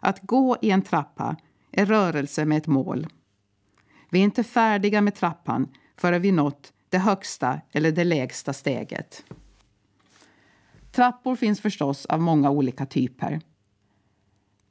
Att 0.00 0.20
gå 0.22 0.56
i 0.62 0.70
en 0.70 0.82
trappa 0.82 1.36
är 1.70 1.86
rörelse 1.86 2.44
med 2.44 2.58
ett 2.58 2.66
mål. 2.66 3.06
Vi 4.10 4.18
är 4.18 4.24
inte 4.24 4.44
färdiga 4.44 5.00
med 5.00 5.14
trappan 5.14 5.68
förrän 5.96 6.22
vi 6.22 6.32
nått 6.32 6.72
det 6.88 6.98
högsta 6.98 7.60
eller 7.72 7.92
det 7.92 8.04
lägsta 8.04 8.52
steget. 8.52 9.24
Trappor 10.92 11.36
finns 11.36 11.60
förstås 11.60 12.06
av 12.06 12.20
många 12.20 12.50
olika 12.50 12.86
typer. 12.86 13.40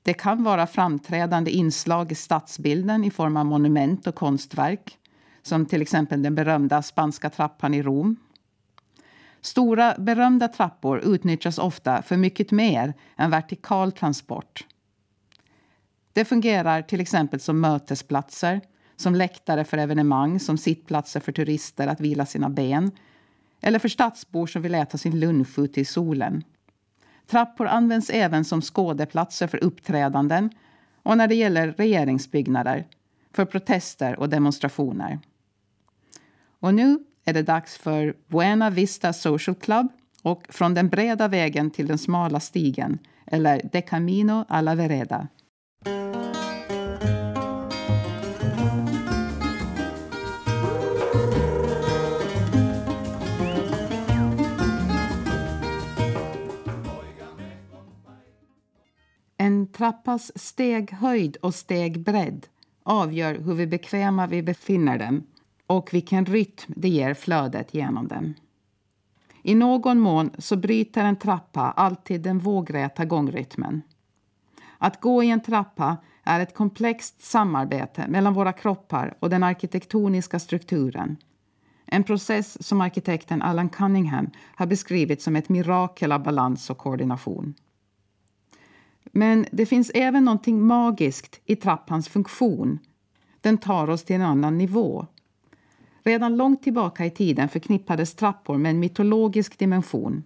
Det 0.03 0.13
kan 0.13 0.43
vara 0.43 0.67
framträdande 0.67 1.51
inslag 1.51 2.11
i 2.11 2.15
stadsbilden 2.15 3.03
i 3.03 3.11
form 3.11 3.37
av 3.37 3.45
monument 3.45 4.07
och 4.07 4.15
konstverk 4.15 4.97
som 5.41 5.65
till 5.65 5.81
exempel 5.81 6.21
den 6.21 6.35
berömda 6.35 6.81
spanska 6.81 7.29
trappan 7.29 7.73
i 7.73 7.83
Rom. 7.83 8.15
Stora 9.47 9.95
berömda 9.97 10.47
trappor 10.47 10.99
utnyttjas 10.99 11.57
ofta 11.57 12.01
för 12.01 12.17
mycket 12.17 12.51
mer 12.51 12.93
än 13.17 13.31
vertikal 13.31 13.91
transport. 13.91 14.65
Det 16.13 16.25
fungerar 16.25 16.81
till 16.81 17.01
exempel 17.01 17.39
som 17.39 17.59
mötesplatser, 17.61 18.61
som 18.95 19.15
läktare 19.15 19.63
för 19.63 19.77
evenemang, 19.77 20.39
som 20.39 20.57
sittplatser 20.57 21.19
för 21.19 21.31
turister 21.31 21.87
att 21.87 22.01
vila 22.01 22.25
sina 22.25 22.49
ben 22.49 22.91
eller 23.61 23.79
för 23.79 23.89
stadsbor 23.89 24.47
som 24.47 24.61
vill 24.61 24.75
äta 24.75 24.97
sin 24.97 25.19
lunch 25.19 25.59
ute 25.59 25.81
i 25.81 25.85
solen. 25.85 26.43
Trappor 27.27 27.67
används 27.67 28.09
även 28.09 28.45
som 28.45 28.61
skådeplatser 28.61 29.47
för 29.47 29.63
uppträdanden 29.63 30.49
och 31.03 31.17
när 31.17 31.27
det 31.27 31.35
gäller 31.35 31.71
regeringsbyggnader, 31.71 32.87
för 33.33 33.45
protester 33.45 34.19
och 34.19 34.29
demonstrationer. 34.29 35.19
Och 36.59 36.73
nu 36.73 37.03
är 37.27 37.33
det 37.33 37.43
dags 37.43 37.77
för 37.77 38.13
Buena 38.27 38.69
Vista 38.69 39.13
Social 39.13 39.55
Club 39.55 39.87
och 40.21 40.43
Från 40.49 40.73
den 40.73 40.89
breda 40.89 41.27
vägen 41.27 41.71
till 41.71 41.87
den 41.87 41.97
smala 41.97 42.39
stigen, 42.39 42.99
eller 43.25 43.61
De 43.71 43.81
Camino 43.81 44.45
a 44.49 44.61
la 44.61 44.75
Vereda. 44.75 45.27
En 59.37 59.71
trappas 59.71 60.31
steghöjd 60.35 61.37
och 61.41 61.55
stegbredd 61.55 62.47
avgör 62.83 63.35
hur 63.35 63.53
vi 63.53 63.67
bekväma 63.67 64.27
vi 64.27 64.43
befinner 64.43 64.97
den 64.97 65.23
och 65.67 65.93
vilken 65.93 66.25
rytm 66.25 66.73
det 66.75 66.89
ger 66.89 67.13
flödet 67.13 67.73
genom 67.73 68.07
den. 68.07 68.33
I 69.43 69.55
någon 69.55 69.99
mån 69.99 70.31
så 70.37 70.55
bryter 70.55 71.03
en 71.03 71.15
trappa 71.15 71.61
alltid 71.61 72.21
den 72.21 72.39
vågräta 72.39 73.05
gångrytmen. 73.05 73.81
Att 74.77 75.01
gå 75.01 75.23
i 75.23 75.29
en 75.29 75.41
trappa 75.41 75.97
är 76.23 76.39
ett 76.39 76.53
komplext 76.53 77.21
samarbete 77.21 78.07
mellan 78.07 78.33
våra 78.33 78.53
kroppar 78.53 79.17
och 79.19 79.29
den 79.29 79.43
arkitektoniska 79.43 80.39
strukturen. 80.39 81.17
En 81.85 82.03
process 82.03 82.67
som 82.67 82.81
arkitekten 82.81 83.41
Alan 83.41 83.69
Cunningham 83.69 84.29
har 84.55 84.65
beskrivit 84.65 85.21
som 85.21 85.35
ett 85.35 85.49
mirakel 85.49 86.11
av 86.11 86.23
balans 86.23 86.69
och 86.69 86.77
koordination. 86.77 87.53
Men 89.11 89.45
det 89.51 89.65
finns 89.65 89.91
även 89.93 90.25
något 90.25 90.47
magiskt 90.47 91.41
i 91.45 91.55
trappans 91.55 92.09
funktion. 92.09 92.79
Den 93.41 93.57
tar 93.57 93.89
oss 93.89 94.03
till 94.03 94.15
en 94.15 94.21
annan 94.21 94.57
nivå. 94.57 95.05
Redan 96.07 96.37
långt 96.37 96.63
tillbaka 96.63 97.05
i 97.05 97.09
tiden 97.09 97.49
förknippades 97.49 98.15
trappor 98.15 98.57
med 98.57 98.69
en 98.69 98.79
mytologisk 98.79 99.59
dimension. 99.59 100.23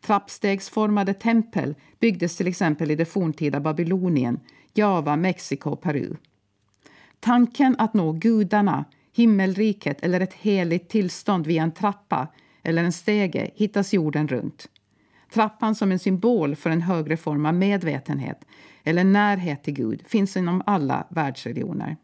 Trappstegsformade 0.00 1.14
tempel 1.14 1.74
byggdes 2.00 2.36
till 2.36 2.46
exempel 2.46 2.90
i 2.90 2.96
det 2.96 3.04
forntida 3.04 3.60
Babylonien, 3.60 4.40
Java, 4.72 5.16
Mexiko 5.16 5.70
och 5.70 5.82
Peru. 5.82 6.16
Tanken 7.20 7.76
att 7.78 7.94
nå 7.94 8.12
gudarna, 8.12 8.84
himmelriket 9.12 10.04
eller 10.04 10.20
ett 10.20 10.34
heligt 10.34 10.88
tillstånd 10.88 11.46
via 11.46 11.62
en 11.62 11.72
trappa 11.72 12.28
eller 12.62 12.84
en 12.84 12.92
stege 12.92 13.50
hittas 13.54 13.94
jorden 13.94 14.28
runt. 14.28 14.68
Trappan 15.32 15.74
som 15.74 15.92
en 15.92 15.98
symbol 15.98 16.56
för 16.56 16.70
en 16.70 16.82
högre 16.82 17.16
form 17.16 17.46
av 17.46 17.54
medvetenhet 17.54 18.44
eller 18.84 19.04
närhet 19.04 19.64
till 19.64 19.74
Gud 19.74 20.02
finns 20.06 20.36
inom 20.36 20.62
alla 20.66 21.06
världsreligioner. 21.10 21.96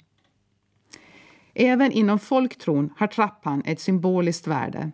Även 1.54 1.92
inom 1.92 2.18
folktron 2.18 2.92
har 2.96 3.06
trappan 3.06 3.62
ett 3.66 3.80
symboliskt 3.80 4.46
värde. 4.46 4.92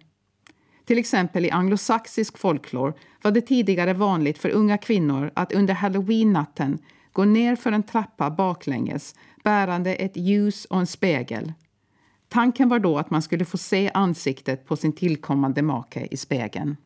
Till 0.85 0.99
exempel 0.99 1.45
i 1.45 1.51
anglosaxisk 1.51 2.39
folklor 2.39 2.95
var 3.23 3.31
det 3.31 3.41
tidigare 3.41 3.93
vanligt 3.93 4.39
för 4.39 4.51
unga 4.51 4.79
kvinnor 4.79 5.31
att 5.35 5.53
under 5.53 5.75
halloween-natten 5.75 6.79
gå 7.13 7.25
ner 7.25 7.57
för 7.57 7.73
en 7.73 7.83
trappa 7.83 8.31
baklänges 8.31 9.15
bärande 9.45 9.95
ett 9.95 10.17
ljus 10.17 10.65
och 10.65 10.79
en 10.79 10.87
spegel. 10.87 11.53
Tanken 12.29 12.69
var 12.69 12.79
då 12.79 12.99
att 12.99 13.11
man 13.11 13.23
skulle 13.23 13.45
få 13.45 13.59
se 13.59 13.91
ansiktet 13.95 14.67
på 14.67 14.77
sin 14.77 14.93
tillkommande 14.93 15.63
make 15.63 16.07
i 16.11 16.17
spegeln. 16.17 16.77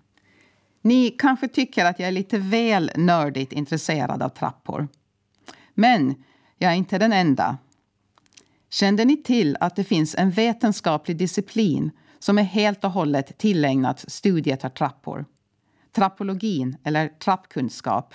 Ni 0.83 1.11
kanske 1.11 1.49
tycker 1.49 1.85
att 1.85 1.99
jag 1.99 2.09
är 2.09 2.13
lite 2.13 2.39
väl 2.39 2.91
nördigt 2.97 3.53
intresserad 3.53 4.23
av 4.23 4.29
trappor. 4.29 4.89
Men 5.75 6.15
jag 6.59 6.73
är 6.73 6.77
inte 6.77 6.99
den 6.99 7.13
enda. 7.13 7.59
Kände 8.71 9.05
ni 9.05 9.17
till 9.17 9.57
att 9.61 9.77
det 9.77 9.85
finns 9.85 10.15
en 10.15 10.31
vetenskaplig 10.31 11.17
disciplin 11.17 11.91
som 12.19 12.39
är 12.39 12.43
helt 12.43 12.85
och 12.85 12.91
hållet 12.91 13.39
tillägnat 13.39 14.05
studiet 14.09 14.65
av 14.65 14.69
trappor? 14.69 15.25
Trappologin, 15.93 16.77
eller 16.85 17.09
trappkunskap. 17.09 18.15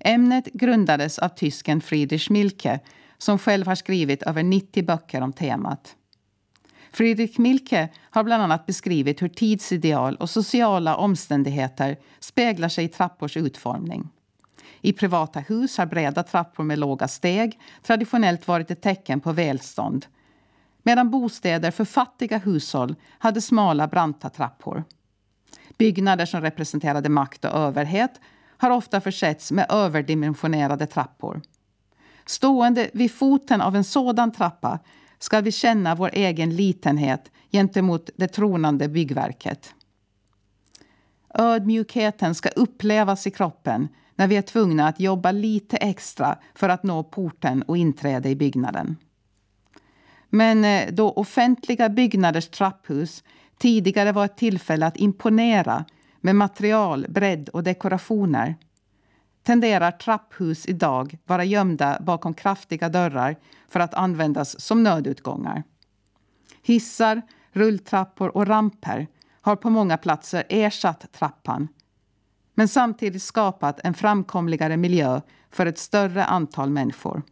Ämnet 0.00 0.44
grundades 0.44 1.18
av 1.18 1.28
tysken 1.28 1.80
Friedrich 1.80 2.30
Milke 2.30 2.80
som 3.18 3.38
själv 3.38 3.66
har 3.66 3.74
skrivit 3.74 4.22
över 4.22 4.42
90 4.42 4.84
böcker 4.84 5.20
om 5.20 5.32
temat. 5.32 5.96
Friedrich 6.92 7.38
Milke 7.38 7.88
har 8.10 8.24
bland 8.24 8.42
annat 8.42 8.66
beskrivit 8.66 9.22
hur 9.22 9.28
tidsideal 9.28 10.16
och 10.16 10.30
sociala 10.30 10.96
omständigheter 10.96 11.96
speglar 12.20 12.68
sig 12.68 12.84
i 12.84 12.88
trappors 12.88 13.36
utformning. 13.36 14.08
I 14.80 14.92
privata 14.92 15.40
hus 15.40 15.78
har 15.78 15.86
breda 15.86 16.22
trappor 16.22 16.64
med 16.64 16.78
låga 16.78 17.08
steg 17.08 17.60
traditionellt 17.82 18.48
varit 18.48 18.70
ett 18.70 18.82
tecken 18.82 19.20
på 19.20 19.32
välstånd 19.32 20.06
medan 20.82 21.10
bostäder 21.10 21.70
för 21.70 21.84
fattiga 21.84 22.38
hushåll 22.38 22.94
hade 23.18 23.40
smala, 23.40 23.86
branta 23.86 24.30
trappor. 24.30 24.84
Byggnader 25.78 26.26
som 26.26 26.40
representerade 26.40 27.08
makt 27.08 27.44
och 27.44 27.50
överhet 27.50 28.20
har 28.56 28.70
ofta 28.70 29.00
försetts 29.00 29.52
med 29.52 29.66
överdimensionerade 29.68 30.86
trappor. 30.86 31.40
Stående 32.26 32.90
vid 32.92 33.12
foten 33.12 33.60
av 33.60 33.76
en 33.76 33.84
sådan 33.84 34.32
trappa 34.32 34.78
ska 35.18 35.40
vi 35.40 35.52
känna 35.52 35.94
vår 35.94 36.10
egen 36.12 36.56
litenhet 36.56 37.30
gentemot 37.52 38.10
det 38.16 38.28
tronande 38.28 38.88
byggverket. 38.88 39.74
Ödmjukheten 41.34 42.34
ska 42.34 42.48
upplevas 42.48 43.26
i 43.26 43.30
kroppen 43.30 43.88
när 44.18 44.26
vi 44.26 44.36
är 44.36 44.42
tvungna 44.42 44.88
att 44.88 45.00
jobba 45.00 45.32
lite 45.32 45.76
extra 45.76 46.38
för 46.54 46.68
att 46.68 46.82
nå 46.82 47.02
porten 47.02 47.62
och 47.62 47.76
inträde 47.76 48.28
i 48.28 48.36
byggnaden. 48.36 48.96
Men 50.28 50.64
eh, 50.64 50.92
då 50.92 51.10
offentliga 51.10 51.88
byggnaders 51.88 52.48
trapphus 52.48 53.24
tidigare 53.58 54.12
var 54.12 54.24
ett 54.24 54.36
tillfälle 54.36 54.86
att 54.86 54.96
imponera 54.96 55.84
med 56.20 56.36
material, 56.36 57.06
bredd 57.08 57.48
och 57.48 57.62
dekorationer 57.62 58.56
tenderar 59.42 59.90
trapphus 59.90 60.66
idag 60.66 61.18
vara 61.24 61.44
gömda 61.44 61.98
bakom 62.00 62.34
kraftiga 62.34 62.88
dörrar 62.88 63.36
för 63.68 63.80
att 63.80 63.94
användas 63.94 64.60
som 64.60 64.82
nödutgångar. 64.82 65.62
Hissar, 66.62 67.22
rulltrappor 67.52 68.36
och 68.36 68.46
ramper 68.46 69.06
har 69.40 69.56
på 69.56 69.70
många 69.70 69.96
platser 69.96 70.44
ersatt 70.48 71.12
trappan 71.12 71.68
men 72.58 72.68
samtidigt 72.68 73.22
skapat 73.22 73.80
en 73.84 73.94
framkomligare 73.94 74.76
miljö 74.76 75.20
för 75.50 75.66
ett 75.66 75.78
större 75.78 76.24
antal 76.24 76.70
människor. 76.70 77.22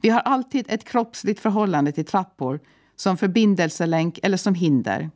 Vi 0.00 0.08
har 0.08 0.20
alltid 0.20 0.66
ett 0.68 0.84
kroppsligt 0.84 1.40
förhållande 1.40 1.92
till 1.92 2.04
trappor 2.04 2.60
som 2.96 3.16
förbindelselänk 3.16 4.18
eller 4.22 4.36
som 4.36 4.54
hinder. 4.54 5.10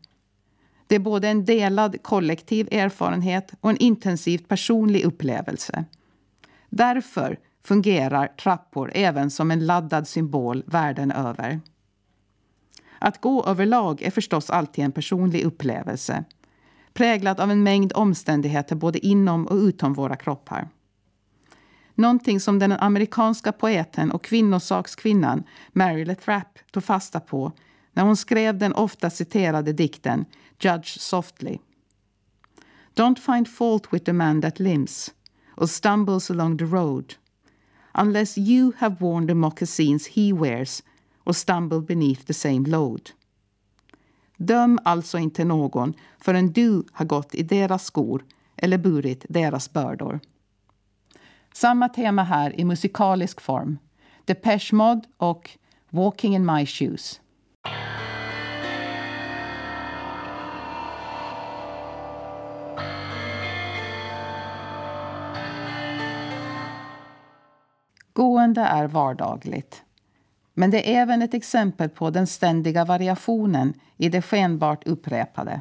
Det 0.87 0.95
är 0.95 0.99
både 0.99 1.29
en 1.29 1.45
delad 1.45 2.03
kollektiv 2.03 2.69
erfarenhet 2.73 3.53
och 3.61 3.71
en 3.71 3.77
intensivt 3.77 4.49
personlig 4.49 5.05
upplevelse. 5.05 5.85
Därför 6.69 7.39
fungerar 7.65 8.27
trappor 8.27 8.91
även 8.95 9.31
som 9.31 9.51
en 9.51 9.67
laddad 9.67 10.09
symbol 10.09 10.65
världen 10.67 11.13
över. 11.13 11.61
Att 12.99 13.21
gå 13.21 13.45
överlag 13.45 14.03
är 14.03 14.11
förstås 14.11 14.51
alltid 14.51 14.85
en 14.85 14.93
personlig 14.93 15.45
upplevelse 15.45 16.25
präglad 16.97 17.41
av 17.41 17.51
en 17.51 17.63
mängd 17.63 17.93
omständigheter 17.95 18.77
både 18.77 19.07
inom 19.07 19.47
och 19.47 19.57
utom 19.57 19.95
våra 19.95 20.17
kroppar. 20.17 20.69
Någonting 21.95 22.41
som 22.41 22.59
den 22.59 22.73
amerikanska 22.73 23.53
poeten 23.53 24.11
och 24.11 24.25
kvinnosakskvinnan 24.25 25.45
Mary 25.73 26.05
Rapp 26.25 26.59
tog 26.71 26.85
fasta 26.85 27.21
på 27.21 27.53
när 27.93 28.03
hon 28.03 28.17
skrev 28.17 28.59
den 28.59 28.75
ofta 28.75 29.11
citerade 29.11 29.73
dikten 29.73 30.25
Judge 30.61 31.01
Softly. 31.01 31.59
Don't 32.95 33.19
find 33.19 33.49
fault 33.49 33.93
with 33.93 34.05
the 34.05 34.13
man 34.13 34.43
that 34.43 34.61
limps 34.61 35.15
or 35.57 35.67
stumbles 35.67 36.31
along 36.31 36.59
the 36.59 36.65
road 36.65 37.15
unless 37.93 38.39
you 38.39 38.73
have 38.79 38.97
worn 39.01 39.27
the 39.27 39.35
moccasins 39.35 40.07
he 40.07 40.33
wears 40.33 40.83
or 41.25 41.33
stumbled 41.33 41.87
beneath 41.87 42.27
the 42.27 42.35
same 42.35 42.65
load. 42.65 43.11
Döm 44.37 44.79
alltså 44.85 45.19
inte 45.19 45.45
någon 45.45 45.95
förrän 46.19 46.53
du 46.53 46.85
har 46.93 47.05
gått 47.05 47.35
i 47.35 47.43
deras 47.43 47.85
skor 47.85 48.25
eller 48.57 48.79
burit 48.79 49.25
deras 49.29 49.73
bördor. 49.73 50.21
Samma 51.53 51.89
tema 51.89 52.23
här 52.23 52.61
i 52.61 52.65
musikalisk 52.65 53.41
form. 53.41 53.79
Depeche 54.25 54.73
Mode 54.73 55.09
och 55.17 55.51
Walking 55.91 56.35
in 56.35 56.47
my 56.47 56.67
shoes. 56.67 57.21
Gående 68.13 68.61
är 68.61 68.87
vardagligt. 68.87 69.86
Men 70.59 70.71
det 70.71 70.95
är 70.95 71.03
även 71.03 71.23
ett 71.23 71.35
exempel 71.35 71.89
på 71.89 72.11
den 72.11 72.27
ständiga 72.27 72.85
variationen 72.85 73.75
i 73.97 74.09
det 74.09 74.23
skenbart 74.23 74.87
upprepade. 74.87 75.61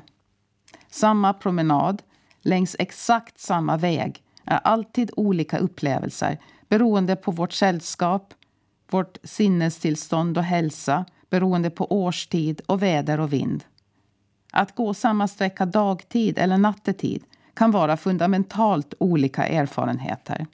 Samma 0.89 1.33
promenad 1.33 2.01
längs 2.41 2.75
exakt 2.79 3.39
samma 3.39 3.77
väg 3.77 4.23
är 4.45 4.57
alltid 4.57 5.11
olika 5.15 5.57
upplevelser 5.57 6.37
beroende 6.69 7.15
på 7.15 7.31
vårt 7.31 7.53
sällskap, 7.53 8.33
vårt 8.91 9.17
sinnestillstånd 9.23 10.37
och 10.37 10.43
hälsa 10.43 11.05
beroende 11.29 11.69
på 11.69 12.03
årstid 12.03 12.61
och 12.65 12.83
väder 12.83 13.19
och 13.19 13.33
vind. 13.33 13.63
Att 14.51 14.75
gå 14.75 14.93
samma 14.93 15.27
sträcka 15.27 15.65
dagtid 15.65 16.37
eller 16.37 16.57
nattetid 16.57 17.23
kan 17.53 17.71
vara 17.71 17.97
fundamentalt 17.97 18.93
olika 18.99 19.47
erfarenheter. 19.47 20.47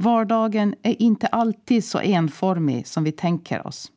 Vardagen 0.00 0.74
är 0.82 1.02
inte 1.02 1.26
alltid 1.26 1.84
så 1.84 2.00
enformig 2.00 2.86
som 2.86 3.04
vi 3.04 3.12
tänker 3.12 3.66
oss. 3.66 3.92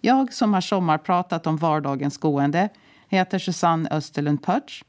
Jag 0.00 0.32
som 0.32 0.54
har 0.54 0.60
sommarpratat 0.60 1.46
om 1.46 1.56
vardagens 1.56 2.18
gående 2.18 2.68
heter 3.08 3.38
Susanne 3.38 3.88
Österlund 3.90 4.42
Pötsch 4.42 4.82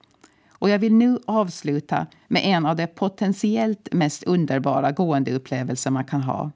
och 0.50 0.70
jag 0.70 0.80
vill 0.80 0.94
nu 0.94 1.20
avsluta 1.26 2.08
med 2.28 2.42
en 2.46 2.66
av 2.66 2.76
de 2.76 2.88
potentiellt 2.88 3.94
mest 3.94 4.24
underbara 4.24 4.92
gåendeupplevelser 4.92 5.92
man 5.92 6.06
kan 6.06 6.22
ha. 6.22 6.52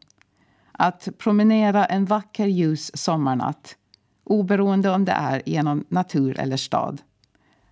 Att 0.71 1.07
promenera 1.17 1.85
en 1.85 2.05
vacker 2.05 2.45
ljus 2.45 2.91
sommarnatt 2.93 3.75
oberoende 4.23 4.89
om 4.89 5.05
det 5.05 5.11
är 5.11 5.41
genom 5.45 5.85
natur 5.89 6.39
eller 6.39 6.57
stad. 6.57 7.01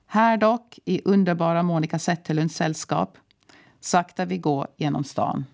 Här 0.07 0.37
dock, 0.37 0.79
i 0.85 1.01
underbara 1.05 1.63
Monica 1.63 1.99
Zetterlunds 1.99 2.55
sällskap 2.55 3.17
Sakta 3.82 4.25
vi 4.25 4.38
gå 4.38 4.67
genom 4.77 5.03
stan. 5.03 5.45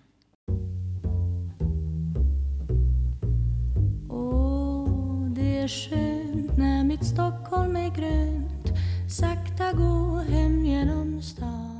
Åh, 4.10 5.28
det 5.30 5.58
är 5.58 5.68
skönt 5.68 6.56
när 6.58 6.84
mitt 6.84 7.04
Stockholm 7.04 7.76
är 7.76 7.96
grönt. 7.96 8.72
Sakta 9.10 9.72
gå 9.72 10.16
hem 10.16 10.64
genom 10.64 11.22
stan. 11.22 11.76